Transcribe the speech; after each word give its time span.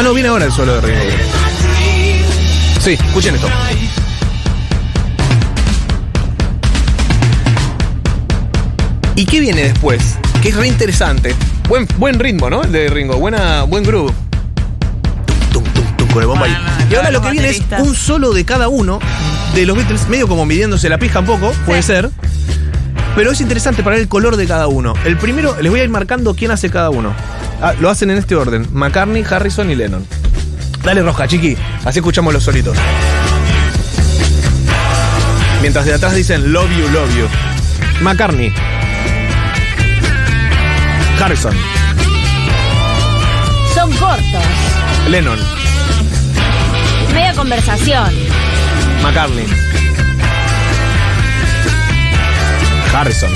Ah, 0.00 0.02
no, 0.02 0.14
viene 0.14 0.30
ahora 0.30 0.46
el 0.46 0.52
solo 0.52 0.76
de 0.76 0.80
Ringo. 0.80 1.04
Sí, 2.80 2.92
escuchen 2.92 3.34
esto. 3.34 3.48
¿Y 9.14 9.26
qué 9.26 9.40
viene 9.40 9.64
después? 9.64 10.16
Que 10.40 10.48
es 10.48 10.56
re 10.56 10.68
interesante. 10.68 11.34
Buen, 11.68 11.86
buen 11.98 12.18
ritmo, 12.18 12.48
¿no? 12.48 12.62
El 12.62 12.72
de 12.72 12.88
Ringo. 12.88 13.18
Buena, 13.18 13.64
buen 13.64 13.84
groove. 13.84 14.14
Tum, 15.52 15.64
tum, 15.64 15.84
tum, 15.84 15.96
tum, 15.98 16.08
con 16.08 16.22
el 16.22 16.28
bombo 16.28 16.46
ahí. 16.46 16.56
Y 16.90 16.94
ahora 16.94 17.10
lo 17.10 17.20
que 17.20 17.32
viene 17.32 17.50
es 17.50 17.62
un 17.78 17.94
solo 17.94 18.32
de 18.32 18.46
cada 18.46 18.68
uno 18.68 19.00
de 19.54 19.66
los 19.66 19.76
Beatles, 19.76 20.08
medio 20.08 20.26
como 20.26 20.46
midiéndose 20.46 20.88
la 20.88 20.96
pija 20.96 21.20
un 21.20 21.26
poco, 21.26 21.52
puede 21.66 21.82
ser. 21.82 22.08
Pero 23.14 23.32
es 23.32 23.40
interesante 23.42 23.82
para 23.82 23.96
ver 23.96 24.04
el 24.04 24.08
color 24.08 24.38
de 24.38 24.46
cada 24.46 24.66
uno. 24.66 24.94
El 25.04 25.18
primero, 25.18 25.60
les 25.60 25.70
voy 25.70 25.80
a 25.80 25.84
ir 25.84 25.90
marcando 25.90 26.34
quién 26.34 26.52
hace 26.52 26.70
cada 26.70 26.88
uno. 26.88 27.14
Ah, 27.62 27.74
lo 27.78 27.90
hacen 27.90 28.10
en 28.10 28.18
este 28.18 28.34
orden: 28.34 28.66
McCartney, 28.72 29.24
Harrison 29.28 29.70
y 29.70 29.74
Lennon. 29.74 30.06
Dale 30.82 31.02
roja, 31.02 31.28
chiqui. 31.28 31.56
Así 31.84 31.98
escuchamos 31.98 32.32
los 32.32 32.42
solitos. 32.42 32.76
Mientras 35.60 35.84
de 35.84 35.92
atrás 35.92 36.14
dicen 36.14 36.52
Love 36.52 36.70
you, 36.70 36.88
love 36.88 37.16
you. 37.16 37.26
McCartney. 38.02 38.52
Harrison. 41.20 41.54
Son 43.74 43.92
cortos. 43.92 44.44
Lennon. 45.10 45.38
Media 47.12 47.34
conversación. 47.34 48.10
McCartney. 49.02 49.46
Harrison. 52.94 53.30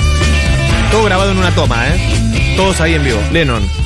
Todo 0.90 1.04
grabado 1.04 1.30
en 1.32 1.38
una 1.38 1.50
toma, 1.54 1.88
¿eh? 1.88 2.54
Todos 2.56 2.80
ahí 2.80 2.94
en 2.94 3.04
vivo. 3.04 3.20
Lennon. 3.32 3.83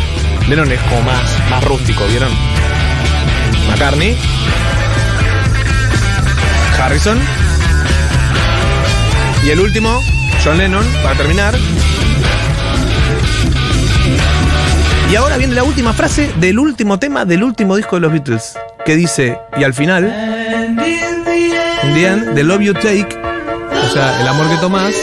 Lennon 0.48 0.72
es 0.72 0.80
como 0.84 1.02
más, 1.02 1.38
más 1.50 1.62
rústico, 1.62 2.06
¿vieron? 2.06 2.30
McCartney. 3.68 4.16
Harrison. 6.80 7.18
Y 9.44 9.50
el 9.50 9.60
último, 9.60 10.00
John 10.42 10.56
Lennon, 10.56 10.86
para 11.02 11.16
terminar. 11.16 11.54
Y 15.10 15.16
ahora 15.16 15.36
viene 15.36 15.54
la 15.54 15.64
última 15.64 15.92
frase 15.92 16.32
del 16.40 16.58
último 16.58 16.98
tema 16.98 17.26
del 17.26 17.42
último 17.42 17.76
disco 17.76 17.96
de 17.96 18.00
los 18.00 18.12
Beatles, 18.12 18.58
que 18.86 18.96
dice, 18.96 19.38
y 19.58 19.64
al 19.64 19.74
final, 19.74 20.04
in 20.66 20.76
the 21.94 22.32
the 22.34 22.42
love 22.42 22.60
you 22.60 22.72
take, 22.72 23.08
o 23.86 23.92
sea, 23.92 24.20
el 24.20 24.28
amor 24.28 24.48
que 24.48 24.56
tomás, 24.56 24.94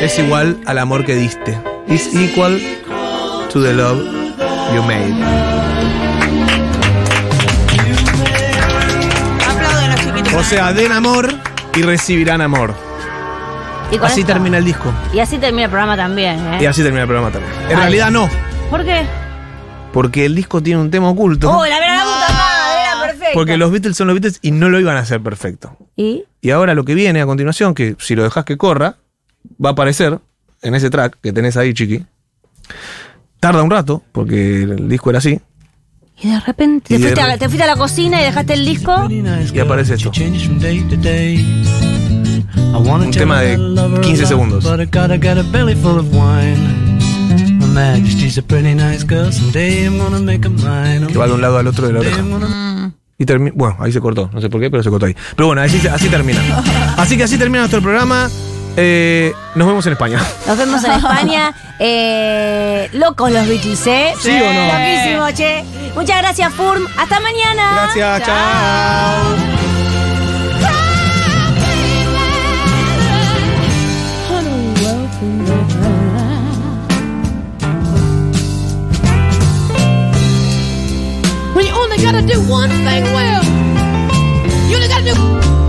es 0.00 0.18
igual 0.18 0.58
al 0.64 0.78
amor 0.78 1.04
que 1.04 1.14
diste. 1.14 1.58
Is 1.88 2.08
equal 2.14 2.58
to 3.50 3.62
the 3.62 3.74
love 3.74 4.21
you 4.74 4.82
made. 4.82 5.12
Aplauden 9.48 9.90
los 9.90 10.00
chiquitos. 10.00 10.34
O 10.34 10.42
sea, 10.44 10.72
den 10.72 10.92
amor 10.92 11.32
y 11.74 11.82
recibirán 11.82 12.40
amor. 12.40 12.74
Y 13.90 13.98
con 13.98 14.06
Así 14.06 14.20
esto- 14.20 14.32
termina 14.32 14.58
el 14.58 14.64
disco. 14.64 14.92
Y 15.12 15.18
así 15.18 15.38
termina 15.38 15.64
el 15.64 15.70
programa 15.70 15.96
también, 15.96 16.38
¿eh? 16.54 16.58
Y 16.62 16.66
así 16.66 16.82
termina 16.82 17.02
el 17.02 17.08
programa 17.08 17.30
también. 17.30 17.52
En 17.64 17.70
Ay. 17.76 17.76
realidad 17.76 18.10
no, 18.10 18.28
¿Por 18.70 18.84
qué? 18.84 19.04
porque 19.92 20.24
el 20.24 20.34
disco 20.34 20.62
tiene 20.62 20.80
un 20.80 20.90
tema 20.90 21.10
oculto. 21.10 21.50
¡Oh, 21.50 21.66
la 21.66 21.78
verdad, 21.78 21.96
la 21.96 22.04
puta 22.04 22.32
madre! 22.32 22.82
Era 22.82 23.00
perfecto. 23.02 23.30
Porque 23.34 23.56
los 23.58 23.70
Beatles 23.70 23.96
son 23.96 24.06
los 24.06 24.14
Beatles 24.14 24.38
y 24.40 24.50
no 24.52 24.70
lo 24.70 24.80
iban 24.80 24.96
a 24.96 25.00
hacer 25.00 25.20
perfecto. 25.20 25.76
¿Y? 25.96 26.24
Y 26.40 26.50
ahora 26.50 26.74
lo 26.74 26.84
que 26.84 26.94
viene 26.94 27.20
a 27.20 27.26
continuación, 27.26 27.74
que 27.74 27.96
si 27.98 28.14
lo 28.14 28.22
dejas 28.22 28.46
que 28.46 28.56
corra, 28.56 28.96
va 29.62 29.70
a 29.70 29.72
aparecer 29.72 30.18
en 30.62 30.74
ese 30.74 30.88
track 30.88 31.18
que 31.22 31.32
tenés 31.34 31.58
ahí, 31.58 31.74
chiqui. 31.74 32.06
Tarda 33.42 33.62
un 33.64 33.70
rato, 33.72 34.04
porque 34.12 34.62
el 34.62 34.88
disco 34.88 35.10
era 35.10 35.18
así, 35.18 35.40
Y 36.20 36.28
de 36.30 36.38
repente 36.38 36.94
Y 36.94 36.98
te, 36.98 36.98
de 36.98 37.00
fuiste 37.08 37.20
a, 37.20 37.26
re- 37.26 37.38
te 37.38 37.46
fuiste 37.48 37.64
a 37.64 37.66
la 37.66 37.74
cocina 37.74 38.20
y 38.20 38.24
dejaste 38.24 38.54
el 38.54 38.64
disco. 38.64 38.92
y 39.52 39.58
aparece 39.58 39.94
esto. 39.94 40.12
Un 43.06 43.10
tema 43.18 43.40
de 43.40 43.56
15 44.00 44.26
segundos. 44.26 44.62
Que 51.08 51.18
va 51.18 51.26
de 51.26 51.32
un 51.32 51.40
lado 51.40 51.58
al 51.58 51.66
otro 51.66 51.88
de 51.88 51.92
la 51.94 51.98
oreja. 52.00 52.22
Y 53.18 53.24
termina. 53.26 53.52
Bueno, 53.56 53.76
ahí 53.80 53.90
se 53.90 54.00
cortó. 54.00 54.30
No 54.32 54.40
sé 54.40 54.48
por 54.50 54.60
qué, 54.60 54.70
pero 54.70 54.82
se 54.84 54.90
cortó 54.90 55.06
ahí. 55.06 55.16
Pero 55.36 55.46
bueno, 55.48 55.62
así, 55.62 55.84
así 55.88 56.08
termina. 56.08 56.40
Así 56.96 57.16
que 57.16 57.24
así 57.24 57.36
termina 57.38 57.60
nuestro 57.62 57.82
programa. 57.82 58.30
Eh, 58.76 59.32
nos 59.54 59.68
vemos 59.68 59.86
en 59.86 59.92
España. 59.92 60.18
Nos 60.46 60.56
vemos 60.58 60.84
en 60.84 60.92
España. 60.92 61.54
Eh, 61.84 62.88
locos 62.92 63.32
los 63.32 63.44
Beatles, 63.48 63.84
¿eh? 63.88 64.12
¿Sí 64.20 64.30
o 64.30 64.52
no? 64.52 64.72
Loquísimo, 64.72 65.30
che. 65.34 65.64
Muchas 65.96 66.18
gracias, 66.18 66.54
Furm. 66.54 66.86
Hasta 66.96 67.18
mañana. 67.18 67.72
Gracias, 67.74 68.22
chao. 68.24 69.52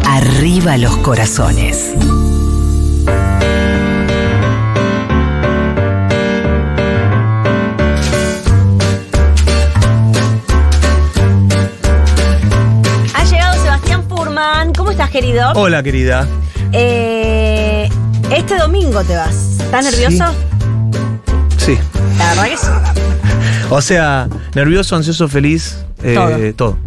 Arriba 0.06 0.78
los 0.78 0.96
corazones. 0.98 1.94
Querido? 15.14 15.52
Hola, 15.54 15.82
querida. 15.84 16.28
Eh, 16.74 17.88
este 18.36 18.58
domingo 18.58 19.04
te 19.04 19.16
vas. 19.16 19.58
¿Estás 19.60 19.86
nervioso? 19.86 20.26
Sí. 21.58 21.78
La 22.18 22.30
verdad 22.30 22.46
que 22.46 22.58
sí. 22.58 22.68
O 23.70 23.82
sea, 23.82 24.28
nervioso, 24.56 24.96
ansioso, 24.96 25.28
feliz. 25.28 25.78
eh, 26.04 26.16
Todo. 26.16 26.54
todo. 26.74 26.78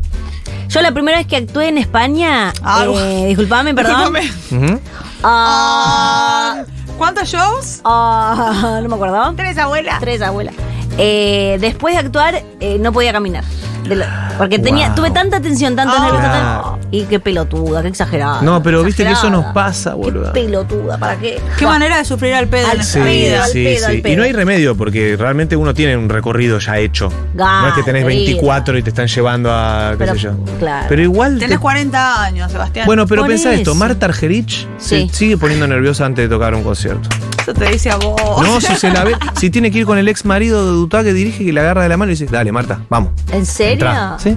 Yo 0.69 0.82
la 0.82 0.91
primera 0.92 1.19
vez 1.19 1.26
que 1.28 1.36
actué 1.36 1.69
en 1.69 1.78
España, 1.78 2.53
Ah, 2.62 2.84
eh, 2.88 3.26
disculpame, 3.28 3.72
perdón. 3.75 4.12
Discúlpame. 4.12 4.66
Ujú. 4.72 4.81
Ah, 5.22 6.65
¿Cuántos 6.98 7.28
shows? 7.28 7.81
ah, 7.84 8.81
no 8.82 8.88
me 8.88 8.94
acuerdo. 8.97 9.32
Tres, 9.36 9.56
abuela. 9.59 9.98
Tres, 10.00 10.20
abuela. 10.20 10.53
Eh, 10.98 11.59
después 11.60 11.94
de 11.94 12.00
actuar, 12.00 12.42
eh, 12.60 12.78
no 12.81 12.92
podía 12.92 13.12
caminar. 13.12 13.44
De 13.88 13.97
lo- 13.97 14.04
porque 14.38 14.58
tenía, 14.58 14.88
Wow. 14.88 14.97
tuve 14.97 15.10
tanta 15.10 15.41
tensión, 15.41 15.74
tanto 15.76 15.94
Ah. 15.97 16.08
Claro. 16.10 16.22
tanto- 16.22 16.76
Y 16.92 17.02
qué 17.04 17.19
pelotuda, 17.19 17.82
qué 17.82 17.88
exagerada. 17.88 18.42
No, 18.42 18.62
pero 18.62 18.82
viste 18.84 19.04
que 19.04 19.10
eso 19.12 19.28
nos 19.28 19.47
pasa, 19.47 19.91
Qué 19.91 19.97
boludo. 19.97 20.32
pelotuda, 20.32 20.98
¿para 20.98 21.16
qué? 21.16 21.41
Qué 21.58 21.66
manera 21.66 21.98
de 21.98 22.04
sufrir 22.04 22.34
al 22.34 22.47
pedo 22.47 22.66
Al 22.69 22.78
pedo, 22.78 22.84
sí, 22.84 23.00
pedo, 23.00 23.42
al 23.42 23.50
sí. 23.50 24.00
pedo. 24.02 24.12
Y 24.12 24.16
no 24.16 24.22
hay 24.22 24.32
remedio 24.32 24.76
porque 24.76 25.16
realmente 25.19 25.56
uno 25.56 25.74
tiene 25.74 25.97
un 25.97 26.08
recorrido 26.08 26.58
ya 26.58 26.78
hecho. 26.78 27.10
no 27.34 27.69
es 27.69 27.74
que 27.74 27.82
tenés 27.82 28.02
Gana, 28.04 28.14
24 28.14 28.78
y 28.78 28.82
te 28.82 28.91
están 28.91 29.06
llevando 29.08 29.52
a 29.52 29.91
qué 29.92 29.97
Pero, 29.98 30.12
sé 30.14 30.18
yo. 30.20 30.32
claro. 30.58 30.86
Pero 30.88 31.03
igual. 31.03 31.38
Tenés 31.38 31.56
te- 31.56 31.58
40 31.58 32.22
años, 32.22 32.50
Sebastián. 32.53 32.86
Bueno, 32.86 33.06
pero 33.06 33.22
Por 33.22 33.30
pensá 33.30 33.53
esto, 33.53 33.72
eso. 33.72 33.74
Marta 33.74 34.06
Argerich 34.06 34.66
Sí. 34.78 35.08
se 35.10 35.14
sigue 35.16 35.36
poniendo 35.36 35.66
nerviosa 35.66 36.06
antes 36.06 36.28
de 36.28 36.34
tocar 36.34 36.54
un 36.54 36.62
concierto. 36.62 37.08
Eso 37.47 37.55
te 37.55 37.71
dice 37.71 37.91
a 37.91 37.97
vos. 37.97 38.21
No, 38.43 38.61
si 38.61 38.75
se 38.75 38.91
la 38.91 39.05
ve, 39.05 39.17
si 39.37 39.51
tiene 39.51 39.71
que 39.71 39.79
ir 39.79 39.87
con 39.87 39.99
el 39.99 40.09
ex 40.09 40.25
marido 40.25 40.67
de 40.67 40.73
Dutá 40.73 41.05
que 41.05 41.12
dirige, 41.12 41.45
que 41.45 41.53
le 41.53 41.61
agarra 41.61 41.84
de 41.84 41.89
la 41.89 41.97
mano 41.97 42.11
y 42.11 42.17
dice, 42.17 42.27
dale, 42.27 42.51
Marta, 42.51 42.81
vamos. 42.91 43.12
¿En 43.31 43.47
serio? 43.47 43.75
entrá". 43.75 44.17
¿Sí? 44.19 44.37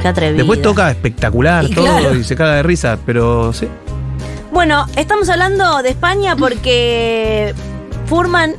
Qué 0.00 0.08
atrevido. 0.08 0.38
Después 0.38 0.62
toca 0.62 0.90
espectacular 0.90 1.64
Y 1.64 1.74
todo 1.74 1.84
claro. 1.84 2.14
y 2.14 2.24
se 2.24 2.34
caga 2.34 2.54
de 2.54 2.62
risa, 2.62 2.96
pero 3.04 3.52
sí. 3.52 3.68
Bueno, 4.50 4.86
estamos 4.96 5.28
hablando 5.28 5.82
de 5.82 5.90
España 5.90 6.34
porque 6.34 7.54
Furman. 8.06 8.54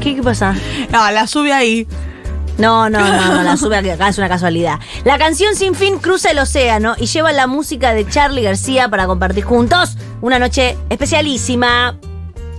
¿Qué, 0.00 0.16
qué 0.16 0.22
pasa? 0.22 0.54
No, 0.90 1.10
la 1.10 1.26
sube 1.26 1.52
ahí. 1.52 1.86
No, 2.56 2.88
no, 2.88 2.98
no, 2.98 3.34
no, 3.34 3.42
la 3.42 3.56
sube 3.58 3.76
aquí, 3.76 3.90
acá 3.90 4.08
es 4.08 4.16
una 4.16 4.30
casualidad. 4.30 4.78
La 5.04 5.18
canción 5.18 5.54
Sin 5.54 5.74
Fin 5.74 5.98
cruza 5.98 6.30
el 6.30 6.38
océano 6.38 6.94
y 6.96 7.04
lleva 7.04 7.30
la 7.32 7.46
música 7.46 7.92
de 7.92 8.08
Charlie 8.08 8.42
García 8.42 8.88
para 8.88 9.06
compartir 9.06 9.44
juntos 9.44 9.98
una 10.22 10.38
noche 10.38 10.78
especialísima. 10.88 11.98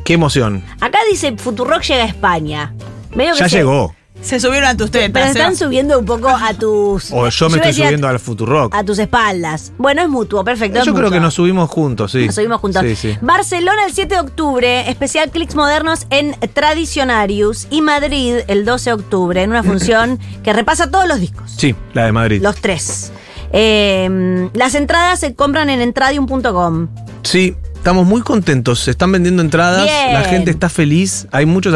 Qué 0.09 0.15
emoción. 0.15 0.63
Acá 0.81 0.97
dice 1.07 1.35
Futurock 1.37 1.83
llega 1.83 2.01
a 2.01 2.07
España. 2.07 2.73
Medio 3.13 3.33
que 3.33 3.41
Ya 3.41 3.47
se- 3.47 3.57
llegó. 3.57 3.93
Se 4.23 4.39
subieron 4.39 4.67
a 4.67 4.75
tus 4.75 4.89
tetas. 4.89 5.11
Pero 5.13 5.25
se 5.27 5.31
están 5.33 5.55
Seba. 5.55 5.67
subiendo 5.67 5.99
un 5.99 6.05
poco 6.05 6.29
a 6.29 6.51
tus. 6.55 7.11
O 7.11 7.29
yo 7.29 7.49
me 7.51 7.57
estoy 7.57 7.73
subiendo 7.73 8.07
al 8.07 8.17
Futurock. 8.19 8.73
A 8.73 8.83
tus 8.83 8.97
espaldas. 8.97 9.71
Bueno, 9.77 10.01
es 10.01 10.09
mutuo, 10.09 10.43
perfecto. 10.43 10.79
es 10.79 10.85
Yo 10.85 10.93
creo 10.93 11.03
mutuo. 11.05 11.15
que 11.17 11.19
nos 11.21 11.35
subimos 11.35 11.69
juntos, 11.69 12.11
sí. 12.13 12.25
Nos 12.25 12.33
subimos 12.33 12.59
juntos. 12.59 12.81
Sí, 12.87 12.95
sí. 12.95 13.17
Barcelona 13.21 13.85
el 13.85 13.93
7 13.93 14.15
de 14.15 14.19
octubre, 14.21 14.89
especial 14.89 15.29
Clics 15.29 15.53
Modernos 15.53 16.07
en 16.09 16.35
Tradicionarius. 16.55 17.67
Y 17.69 17.81
Madrid 17.83 18.37
el 18.47 18.65
12 18.65 18.89
de 18.89 18.93
octubre, 18.95 19.43
en 19.43 19.51
una 19.51 19.61
función 19.61 20.17
que 20.43 20.53
repasa 20.53 20.89
todos 20.89 21.07
los 21.07 21.19
discos. 21.19 21.51
Sí, 21.55 21.75
la 21.93 22.05
de 22.05 22.11
Madrid. 22.13 22.41
Los 22.41 22.55
tres. 22.55 23.11
Eh, 23.53 24.49
las 24.53 24.73
entradas 24.73 25.19
se 25.19 25.35
compran 25.35 25.69
en 25.69 25.81
entradium.com. 25.81 26.87
Sí, 27.21 27.55
estamos 27.79 28.05
muy 28.05 28.21
contentos. 28.21 28.79
Se 28.81 28.91
están 28.91 29.11
vendiendo 29.11 29.41
entradas, 29.41 29.85
Bien. 29.85 30.13
la 30.13 30.23
gente 30.23 30.51
está 30.51 30.69
feliz. 30.69 31.27
Hay 31.31 31.45
muchos. 31.45 31.73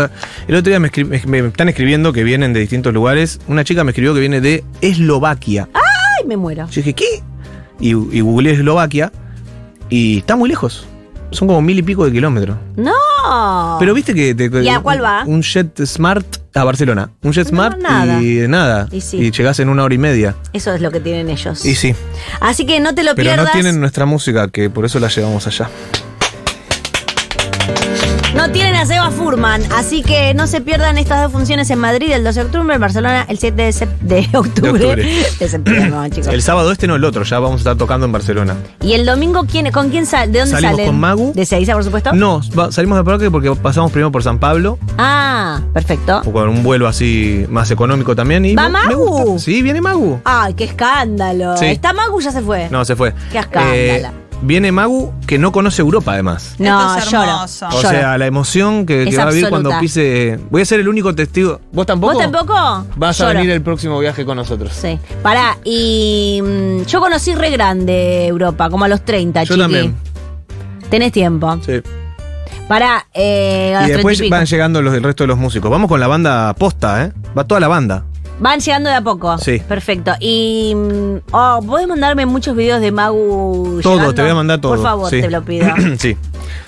El 0.48 0.56
otro 0.56 0.70
día 0.70 0.80
me, 0.80 0.92
escri- 0.92 1.06
me- 1.26 1.42
me 1.42 1.48
están 1.48 1.70
escribiendo 1.70 2.14
que 2.14 2.24
vienen 2.24 2.54
de 2.54 2.60
distintos 2.60 2.94
lugares. 2.94 3.40
Una 3.48 3.64
chica 3.64 3.84
me 3.84 3.92
escribió 3.92 4.14
que 4.14 4.20
viene 4.20 4.42
de 4.42 4.64
Eslovaquia. 4.82 5.68
¡Ah! 5.74 5.80
¡Ay, 6.20 6.28
me 6.28 6.38
muero! 6.38 6.68
Yo 6.68 6.76
dije, 6.82 6.94
¿qué? 6.94 7.24
Y, 7.80 7.90
y 7.90 8.22
googleé 8.22 8.54
Eslovaquia 8.54 9.12
y 9.90 10.20
está 10.20 10.36
muy 10.36 10.48
lejos. 10.50 10.86
Son 11.32 11.48
como 11.48 11.62
mil 11.64 11.80
y 11.80 11.82
pico 11.82 12.06
de 12.06 12.12
kilómetros. 12.12 12.58
¡No! 12.76 13.78
Pero 13.80 13.94
viste 13.96 14.14
que. 14.14 14.36
te- 14.36 14.64
¿Y 14.64 14.70
a 14.70 14.80
cuál 14.80 15.04
va? 15.04 15.24
Un 15.26 15.42
jet 15.42 15.84
smart 15.86 16.26
a 16.62 16.64
Barcelona. 16.64 17.10
Un 17.24 17.32
jet 17.34 17.46
No, 17.46 17.50
smart 17.50 17.78
nada. 17.80 18.22
y 18.22 18.48
nada. 18.48 18.88
Y 18.92 19.02
sí. 19.02 19.18
Y 19.18 19.32
llegás 19.32 19.60
en 19.60 19.70
una 19.70 19.84
hora 19.84 19.94
y 19.96 19.98
media. 19.98 20.36
Eso 20.54 20.74
es 20.74 20.82
lo 20.82 20.92
que 20.92 21.00
tienen 21.00 21.30
ellos. 21.30 21.66
Y 21.66 21.76
sí. 21.76 21.96
Así 22.40 22.66
que 22.66 22.80
no 22.80 22.94
te 22.96 23.04
lo 23.04 23.16
Pero 23.16 23.30
pierdas. 23.30 23.46
no 23.48 23.52
tienen 23.52 23.80
nuestra 23.80 24.06
música, 24.06 24.48
que 24.50 24.70
por 24.70 24.86
eso 24.86 25.00
la 25.00 25.08
llevamos 25.08 25.48
allá. 25.48 25.70
A 28.84 28.86
Seba 28.86 29.12
Furman, 29.12 29.62
así 29.72 30.02
que 30.04 30.34
no 30.34 30.46
se 30.46 30.60
pierdan 30.60 30.98
estas 30.98 31.24
dos 31.24 31.32
funciones 31.32 31.70
en 31.70 31.80
Madrid 31.80 32.12
el 32.12 32.22
12 32.26 32.42
de 32.42 32.46
octubre, 32.48 32.76
en 32.76 32.82
Barcelona 32.82 33.26
el 33.30 33.38
7 33.40 33.56
de, 34.02 34.20
octubre. 34.34 34.72
octubre. 34.72 34.96
De 35.40 35.48
septiembre, 35.48 35.90
no, 35.90 36.06
chicos. 36.10 36.28
El 36.28 36.42
sábado 36.42 36.70
este 36.70 36.86
no 36.86 36.96
el 36.96 37.06
otro, 37.06 37.24
ya 37.24 37.40
vamos 37.40 37.56
a 37.56 37.58
estar 37.60 37.78
tocando 37.78 38.06
en 38.08 38.12
Barcelona. 38.12 38.58
¿Y 38.82 38.92
el 38.92 39.06
domingo 39.06 39.46
quién, 39.50 39.72
con 39.72 39.90
quién 39.90 40.06
sale? 40.06 40.34
¿De 40.34 40.40
dónde 40.40 40.52
Salimos 40.56 40.76
salen? 40.76 40.88
con 40.88 41.00
Magu. 41.00 41.32
¿De 41.34 41.46
Seiza, 41.46 41.74
por 41.76 41.86
supuesto? 41.86 42.12
No, 42.12 42.42
va- 42.60 42.74
salimos 42.74 42.98
de 42.98 43.06
Parque 43.06 43.32
porque 43.32 43.56
pasamos 43.56 43.90
primero 43.90 44.12
por 44.12 44.22
San 44.22 44.38
Pablo, 44.38 44.78
Ah, 44.98 45.62
perfecto. 45.74 46.22
con 46.24 46.50
un 46.50 46.62
vuelo 46.62 46.90
así 46.90 47.46
más 47.50 47.72
económico 47.72 48.18
también. 48.18 48.44
Y 48.44 48.54
¿Va 48.54 48.64
me- 48.68 48.80
Magu? 48.90 49.40
Sí, 49.40 49.62
viene 49.62 49.80
Magu. 49.80 50.20
Ay, 50.26 50.56
qué 50.56 50.66
escándalo. 50.66 51.56
Sí. 51.56 51.68
¿Está 51.68 51.94
Magu 51.94 52.20
ya 52.20 52.32
se 52.34 52.42
fue? 52.42 52.68
No, 52.70 52.84
se 52.84 52.98
fue. 52.98 53.14
Qué 53.32 53.38
escándalo. 53.40 54.23
Viene 54.44 54.72
Magu 54.72 55.14
que 55.26 55.38
no 55.40 55.52
conoce 55.52 55.82
Europa 55.82 56.14
además. 56.14 56.56
No, 56.60 56.98
Esto 56.98 57.00
es 57.00 57.12
lloro. 57.12 57.44
O 57.44 57.72
Lloro. 57.72 57.90
sea, 57.90 58.18
la 58.18 58.26
emoción 58.26 58.86
que, 58.86 58.96
va 58.98 59.02
a 59.02 59.06
vivir 59.06 59.46
absoluta. 59.46 59.50
cuando 59.50 59.80
pise. 59.80 60.40
Voy 60.50 60.62
a 60.62 60.66
ser 60.66 60.80
el 60.80 60.88
único 60.88 61.16
testigo. 61.16 61.60
¿Vos 61.72 61.86
tampoco? 61.86 62.14
¿Vos 62.14 62.22
tampoco? 62.22 62.86
Vas 62.96 63.20
a 63.22 63.28
venir 63.34 63.50
el 63.50 63.62
próximo 63.62 64.00
viaje 64.00 64.26
con 64.26 64.38
nosotros. 64.38 64.72
Sí. 64.74 65.00
Pará, 65.22 65.58
y 65.64 66.42
mm, 66.44 66.84
yo 66.86 67.00
conocí 67.00 67.34
re 67.36 67.50
grande 67.50 68.28
Europa, 68.28 68.70
como 68.70 68.86
a 68.86 68.88
los 68.88 69.04
30, 69.04 69.44
Yo 69.44 69.48
chiqui. 69.56 69.60
también. 69.62 69.96
Tenés 70.90 71.12
tiempo. 71.12 71.58
Sí. 71.66 71.82
Pará, 72.68 73.08
eh, 73.14 73.74
a 73.76 73.80
Y 73.80 73.88
los 73.88 73.98
después 73.98 74.18
30 74.18 74.24
y 74.24 74.28
pico. 74.28 74.36
van 74.38 74.46
llegando 74.46 74.82
los 74.82 74.94
del 74.94 75.04
resto 75.04 75.24
de 75.24 75.28
los 75.28 75.38
músicos. 75.38 75.70
Vamos 75.70 75.90
con 75.90 76.00
la 76.00 76.08
banda 76.08 76.54
posta, 76.54 77.04
¿eh? 77.06 77.12
Va 77.38 77.44
toda 77.46 77.60
la 77.60 77.68
banda. 77.68 78.06
Van 78.40 78.60
llegando 78.60 78.90
de 78.90 78.96
a 78.96 79.02
poco. 79.02 79.38
Sí. 79.38 79.62
Perfecto. 79.68 80.14
Y. 80.20 80.74
mm, 80.76 81.14
Oh, 81.32 81.60
¿podés 81.66 81.88
mandarme 81.88 82.26
muchos 82.26 82.56
videos 82.56 82.82
de 82.82 82.92
Magu? 82.92 83.80
Todo, 83.82 83.94
llegando? 83.96 84.14
te 84.16 84.22
voy 84.22 84.32
a 84.32 84.36
mandar 84.36 84.60
todo. 84.60 84.74
Por 84.74 84.84
favor, 84.84 85.10
sí. 85.10 85.22
te 85.22 85.30
lo 85.30 85.44
pido. 85.44 85.68
sí. 86.00 86.18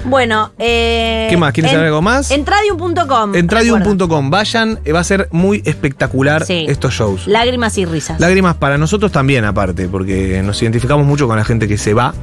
bueno, 0.06 0.52
eh. 0.60 1.28
¿Qué 1.30 1.38
más? 1.38 1.52
¿Quieres 1.54 1.72
en- 1.72 1.76
saber 1.78 1.88
algo 1.88 2.02
más? 2.02 2.32
Entradium.com. 2.32 3.36
Entradium.com. 3.36 4.30
Vayan, 4.30 4.80
eh, 4.86 4.92
va 4.92 5.00
a 5.00 5.04
ser 5.04 5.28
muy 5.32 5.62
espectacular 5.66 6.46
Sí. 6.46 6.66
estos 6.70 6.94
shows. 6.94 7.28
Lágrimas 7.28 7.78
y 7.78 7.86
risas. 7.86 8.20
Lágrimas 8.20 8.56
para 8.56 8.78
nosotros 8.78 9.12
también, 9.12 9.44
aparte, 9.46 9.88
porque 9.88 10.42
nos 10.44 10.62
identificamos 10.62 11.06
mucho 11.06 11.28
con 11.28 11.36
la 11.38 11.44
gente 11.46 11.68
que 11.68 11.78
se 11.78 11.94
va. 11.94 12.14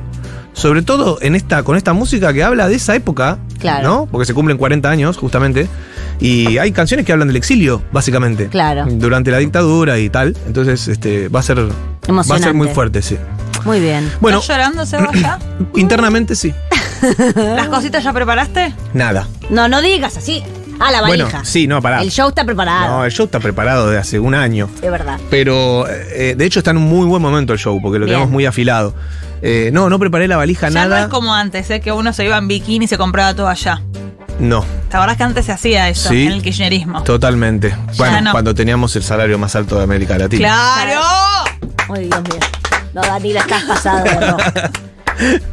Sobre 0.55 0.83
todo 0.83 1.19
en 1.23 1.35
esta, 1.35 1.63
con 1.63 1.77
esta 1.79 1.95
música 1.95 2.33
que 2.35 2.43
habla 2.45 2.69
de 2.69 2.75
esa 2.75 2.95
época, 2.95 3.39
Claro. 3.59 3.89
¿no? 3.89 4.07
Porque 4.11 4.27
se 4.27 4.35
cumplen 4.35 4.59
40 4.59 4.89
años, 4.91 5.17
justamente. 5.17 5.67
Y 6.23 6.59
hay 6.59 6.71
canciones 6.71 7.05
que 7.05 7.13
hablan 7.13 7.29
del 7.29 7.37
exilio, 7.37 7.83
básicamente. 7.93 8.47
Claro. 8.47 8.87
Durante 8.89 9.33
la 9.33 9.39
dictadura 9.39 9.99
y 9.99 10.09
tal. 10.09 10.37
Entonces, 10.47 10.87
este, 10.87 11.29
va 11.29 11.41
a 11.41 11.43
ser. 11.43 11.59
Va 11.59 12.21
a 12.21 12.39
ser 12.39 12.55
muy 12.55 12.69
fuerte, 12.69 13.03
sí. 13.03 13.19
Muy 13.65 13.81
bien. 13.81 14.11
Bueno, 14.21 14.39
¿Estás 14.39 14.57
llorando, 14.57 14.87
Seba, 14.87 15.11
ya? 15.15 15.39
internamente 15.77 16.35
sí. 16.37 16.55
¿Las 17.35 17.69
cositas 17.69 18.03
ya 18.05 18.13
preparaste? 18.13 18.73
Nada. 18.95 19.27
No, 19.51 19.69
no 19.69 19.83
digas 19.83 20.17
así. 20.17 20.43
Ah, 20.79 20.91
la 20.91 21.01
valija. 21.01 21.29
Bueno, 21.29 21.45
sí, 21.45 21.67
no, 21.67 21.81
pará. 21.83 22.03
El 22.03 22.11
show 22.11 22.29
está 22.29 22.45
preparado. 22.45 22.99
No, 22.99 23.05
el 23.05 23.13
show 23.13 23.27
está 23.27 23.41
preparado 23.41 23.91
de 23.91 23.99
hace 23.99 24.19
un 24.19 24.35
año. 24.35 24.69
Es 24.83 24.91
verdad. 24.91 25.19
Pero 25.31 25.87
eh, 25.89 26.35
de 26.37 26.45
hecho 26.45 26.61
está 26.61 26.71
en 26.73 26.79
un 26.79 26.85
muy 26.89 27.07
buen 27.07 27.23
momento 27.23 27.53
el 27.53 27.59
show, 27.59 27.81
porque 27.81 27.99
lo 27.99 28.07
Bien. 28.07 28.17
tenemos 28.17 28.33
muy 28.33 28.47
afilado. 28.47 28.95
Eh, 29.43 29.71
no, 29.73 29.91
no 29.91 29.99
preparé 29.99 30.29
la 30.29 30.37
valija 30.37 30.69
Ya 30.69 30.87
nada. 30.87 30.99
no 31.01 31.05
es 31.05 31.11
como 31.11 31.35
antes, 31.35 31.69
¿eh? 31.71 31.81
que 31.81 31.91
uno 31.93 32.13
se 32.13 32.25
iba 32.25 32.39
en 32.39 32.47
bikini 32.49 32.85
y 32.85 32.89
se 32.89 32.97
compraba 32.99 33.35
todo 33.35 33.49
allá. 33.49 33.83
No, 34.39 34.65
¿Te 34.89 34.97
acordás 34.97 35.17
que 35.17 35.23
antes 35.23 35.47
se 35.47 35.53
hacía 35.53 35.89
eso 35.89 36.09
Sí. 36.09 36.27
en 36.27 36.33
el 36.33 36.43
kirchnerismo? 36.43 37.03
totalmente. 37.05 37.75
Bueno, 37.97 38.21
no. 38.23 38.33
cuando 38.33 38.55
teníamos 38.55 38.95
el 38.97 39.03
salario 39.03 39.39
más 39.39 39.55
alto 39.55 39.77
de 39.79 39.85
América 39.85 40.19
Latina. 40.19 40.49
¡Claro! 40.85 41.01
Ay, 41.95 42.07
Dios 42.07 42.23
mío. 42.23 42.41
No, 42.95 43.01
Danila, 43.03 43.41
estás 43.41 43.63
pasado 43.65 44.05
roja. 44.05 44.53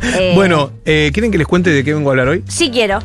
Eh, 0.02 0.32
Bueno, 0.36 0.72
eh, 0.86 1.12
¿quieren 1.14 1.32
que 1.32 1.38
les 1.38 1.46
cuente 1.46 1.70
de 1.70 1.84
qué 1.84 1.94
vengo 1.94 2.10
a 2.10 2.14
hablar 2.14 2.30
hoy? 2.30 2.44
Sí 2.48 2.72
quiero. 2.72 3.00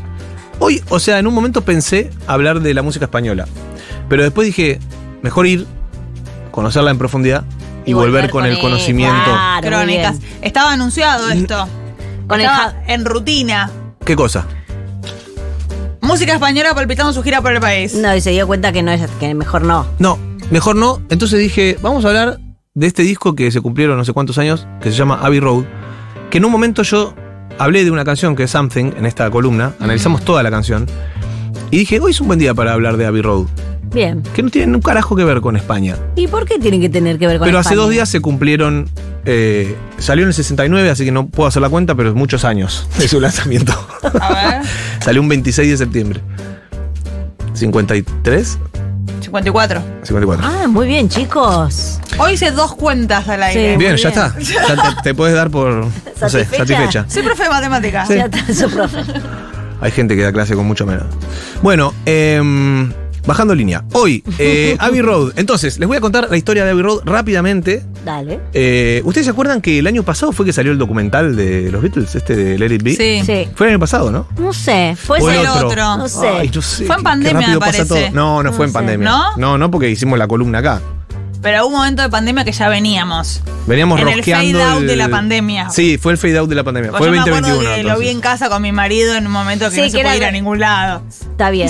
Hoy, 0.60 0.82
o 0.88 0.98
sea, 1.00 1.18
en 1.18 1.26
un 1.26 1.34
momento 1.34 1.62
pensé 1.62 2.10
hablar 2.28 2.60
de 2.60 2.72
la 2.72 2.80
música 2.82 3.06
española. 3.06 3.46
Pero 4.08 4.22
después 4.22 4.46
dije, 4.46 4.78
mejor 5.20 5.46
ir, 5.46 5.66
conocerla 6.52 6.90
en 6.92 6.96
profundidad 6.98 7.44
y, 7.84 7.92
volver, 7.92 8.30
con, 8.30 8.46
el 8.46 8.52
él. 8.52 8.58
conocimiento. 8.60 9.24
Claro, 9.24 9.66
Crónicas. 9.66 10.16
Estaba 10.40 10.72
anunciado 10.72 11.28
esto. 11.28 11.68
Con 12.28 12.40
Estaba 12.40 12.74
en 12.86 13.04
rutina. 13.04 13.68
¿Qué 14.04 14.14
cosa? 14.16 14.46
Música 16.04 16.34
española 16.34 16.74
palpitando 16.74 17.14
su 17.14 17.22
gira 17.22 17.40
por 17.40 17.52
el 17.52 17.60
país. 17.60 17.94
No, 17.94 18.14
y 18.14 18.20
se 18.20 18.30
dio 18.30 18.46
cuenta 18.46 18.72
que 18.72 18.82
no 18.82 18.92
es 18.92 19.10
que 19.18 19.34
mejor 19.34 19.62
no. 19.62 19.86
No, 19.98 20.18
mejor 20.50 20.76
no. 20.76 21.00
Entonces 21.08 21.40
dije, 21.40 21.78
vamos 21.80 22.04
a 22.04 22.08
hablar 22.08 22.40
de 22.74 22.86
este 22.86 23.02
disco 23.02 23.34
que 23.34 23.50
se 23.50 23.62
cumplieron 23.62 23.96
no 23.96 24.04
sé 24.04 24.12
cuántos 24.12 24.36
años, 24.36 24.68
que 24.82 24.90
se 24.90 24.96
llama 24.96 25.18
Abbey 25.22 25.40
Road. 25.40 25.64
Que 26.30 26.38
en 26.38 26.44
un 26.44 26.52
momento 26.52 26.82
yo 26.82 27.14
hablé 27.58 27.84
de 27.84 27.90
una 27.90 28.04
canción 28.04 28.36
que 28.36 28.42
es 28.42 28.50
Something 28.50 28.92
en 28.98 29.06
esta 29.06 29.30
columna, 29.30 29.72
analizamos 29.80 30.22
toda 30.24 30.42
la 30.42 30.50
canción. 30.50 30.86
Y 31.70 31.78
dije, 31.78 31.98
hoy 32.00 32.10
es 32.10 32.20
un 32.20 32.26
buen 32.26 32.38
día 32.38 32.52
para 32.52 32.74
hablar 32.74 32.98
de 32.98 33.06
Abbey 33.06 33.22
Road, 33.22 33.46
Bien. 33.94 34.22
que 34.34 34.42
no 34.42 34.50
tiene 34.50 34.74
un 34.74 34.82
carajo 34.82 35.14
que 35.16 35.24
ver 35.24 35.40
con 35.40 35.56
España. 35.56 35.96
¿Y 36.16 36.26
por 36.26 36.44
qué 36.44 36.58
tienen 36.58 36.80
que 36.80 36.88
tener 36.88 37.18
que 37.18 37.26
ver 37.28 37.38
con 37.38 37.46
Pero 37.46 37.58
hace 37.58 37.68
España? 37.70 37.80
dos 37.82 37.90
días 37.90 38.08
se 38.08 38.20
cumplieron, 38.20 38.88
eh, 39.24 39.76
salió 39.98 40.24
en 40.24 40.28
el 40.28 40.34
69, 40.34 40.90
así 40.90 41.04
que 41.04 41.12
no 41.12 41.28
puedo 41.28 41.46
hacer 41.48 41.62
la 41.62 41.68
cuenta, 41.70 41.94
pero 41.94 42.08
es 42.10 42.14
muchos 42.14 42.44
años 42.44 42.88
de 42.98 43.06
su 43.08 43.20
lanzamiento. 43.20 43.72
A 44.20 44.32
ver. 44.34 44.62
salió 45.00 45.22
un 45.22 45.28
26 45.28 45.70
de 45.70 45.76
septiembre. 45.76 46.20
¿53? 47.54 48.58
54. 49.20 49.82
54. 50.02 50.46
Ah, 50.46 50.66
muy 50.68 50.86
bien, 50.86 51.08
chicos. 51.08 51.98
Hoy 52.18 52.32
hice 52.34 52.50
dos 52.50 52.74
cuentas 52.74 53.28
al 53.28 53.42
aire. 53.42 53.72
Sí. 53.72 53.78
Bien, 53.78 53.96
ya 53.96 54.10
bien. 54.10 54.22
está. 54.24 54.38
Ya 54.38 54.94
te, 54.96 55.02
te 55.02 55.14
puedes 55.14 55.34
dar 55.34 55.50
por 55.50 55.72
no 55.72 56.28
sé, 56.28 56.44
¿Satisfecha? 56.44 57.06
Soy 57.08 57.22
profe 57.22 57.44
de 57.44 57.48
matemáticas. 57.50 58.08
Ya 58.08 58.24
está 58.26 58.52
su 58.54 58.68
profe. 58.70 58.98
Hay 59.80 59.90
gente 59.92 60.14
que 60.16 60.22
da 60.22 60.32
clase 60.32 60.54
con 60.54 60.66
mucho 60.66 60.84
menos. 60.86 61.04
Bueno, 61.62 61.94
em, 62.06 62.92
bajando 63.26 63.54
línea. 63.54 63.84
Hoy, 63.92 64.22
eh, 64.38 64.76
Abbey 64.80 65.00
Road. 65.02 65.32
Entonces, 65.36 65.78
les 65.78 65.86
voy 65.88 65.96
a 65.96 66.00
contar 66.00 66.28
la 66.30 66.36
historia 66.36 66.64
de 66.64 66.70
Abbey 66.72 66.82
Road 66.82 67.00
rápidamente. 67.04 67.82
Dale. 68.04 68.40
Eh, 68.52 69.00
¿Ustedes 69.04 69.26
se 69.26 69.30
acuerdan 69.30 69.60
que 69.60 69.78
el 69.78 69.86
año 69.86 70.02
pasado 70.02 70.32
fue 70.32 70.44
que 70.46 70.52
salió 70.52 70.72
el 70.72 70.78
documental 70.78 71.36
de 71.36 71.70
los 71.70 71.82
Beatles, 71.82 72.14
este 72.14 72.36
de 72.36 72.58
Let 72.58 72.74
It 72.74 72.82
Be? 72.82 72.94
Sí. 72.94 73.22
Sí. 73.24 73.48
Fue 73.54 73.66
el 73.66 73.72
año 73.74 73.80
pasado, 73.80 74.10
¿no? 74.10 74.26
No 74.38 74.52
sé. 74.52 74.96
Fue 75.00 75.18
el 75.18 75.46
otro. 75.46 75.96
No 75.96 76.08
sé. 76.08 76.28
Ay, 76.28 76.50
no 76.54 76.62
sé, 76.62 76.84
Fue 76.84 76.96
en 76.96 77.02
pandemia, 77.02 77.48
me 77.48 77.58
parece. 77.58 78.10
No, 78.10 78.42
no, 78.42 78.50
No 78.50 78.52
fue 78.52 78.66
en 78.66 78.70
sé. 78.72 78.74
pandemia. 78.74 79.08
¿No? 79.08 79.36
No, 79.36 79.58
no, 79.58 79.70
porque 79.70 79.90
hicimos 79.90 80.18
la 80.18 80.28
columna 80.28 80.58
acá. 80.58 80.80
Pero 81.44 81.60
hubo 81.66 81.66
un 81.68 81.72
momento 81.74 82.02
de 82.02 82.08
pandemia 82.08 82.42
que 82.44 82.50
ya 82.52 82.68
veníamos. 82.68 83.40
Veníamos 83.66 84.00
En 84.00 84.08
el 84.08 84.24
fade 84.24 84.62
out 84.62 84.80
el- 84.80 84.86
de 84.88 84.96
la 84.96 85.08
pandemia. 85.10 85.68
Sí, 85.70 85.98
fue 85.98 86.12
el 86.12 86.18
fade 86.18 86.38
out 86.38 86.48
de 86.48 86.54
la 86.56 86.64
pandemia. 86.64 86.90
Pues 86.90 86.98
fue 86.98 87.06
yo 87.08 87.12
me 87.12 87.18
acuerdo 87.20 87.48
2021. 87.50 87.76
que 87.76 87.82
lo 87.94 87.98
vi 88.00 88.08
en 88.08 88.20
casa 88.20 88.48
con 88.48 88.60
mi 88.62 88.72
marido 88.72 89.14
en 89.14 89.26
un 89.26 89.32
momento 89.32 89.66
que 89.70 89.74
Sí, 89.76 89.80
no 89.82 89.86
se 89.90 89.96
que 89.98 90.02
podía 90.02 90.16
ir 90.16 90.24
a 90.24 90.30
ningún 90.32 90.58
lado. 90.58 91.02
Está 91.08 91.50
bien. 91.50 91.68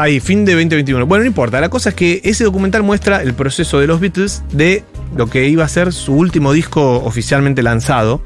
Ahí, 0.00 0.20
fin 0.20 0.44
de 0.44 0.52
2021. 0.54 1.04
Bueno, 1.06 1.24
no 1.24 1.28
importa. 1.28 1.60
La 1.60 1.68
cosa 1.68 1.90
es 1.90 1.94
que 1.96 2.20
ese 2.24 2.44
documental 2.44 2.82
muestra 2.84 3.20
el 3.22 3.34
proceso 3.34 3.80
de 3.80 3.86
los 3.88 4.00
Beatles 4.00 4.42
de 4.52 4.84
lo 5.16 5.28
que 5.28 5.48
iba 5.48 5.64
a 5.64 5.68
ser 5.68 5.92
su 5.92 6.14
último 6.14 6.52
disco 6.52 7.02
oficialmente 7.04 7.62
lanzado. 7.62 8.22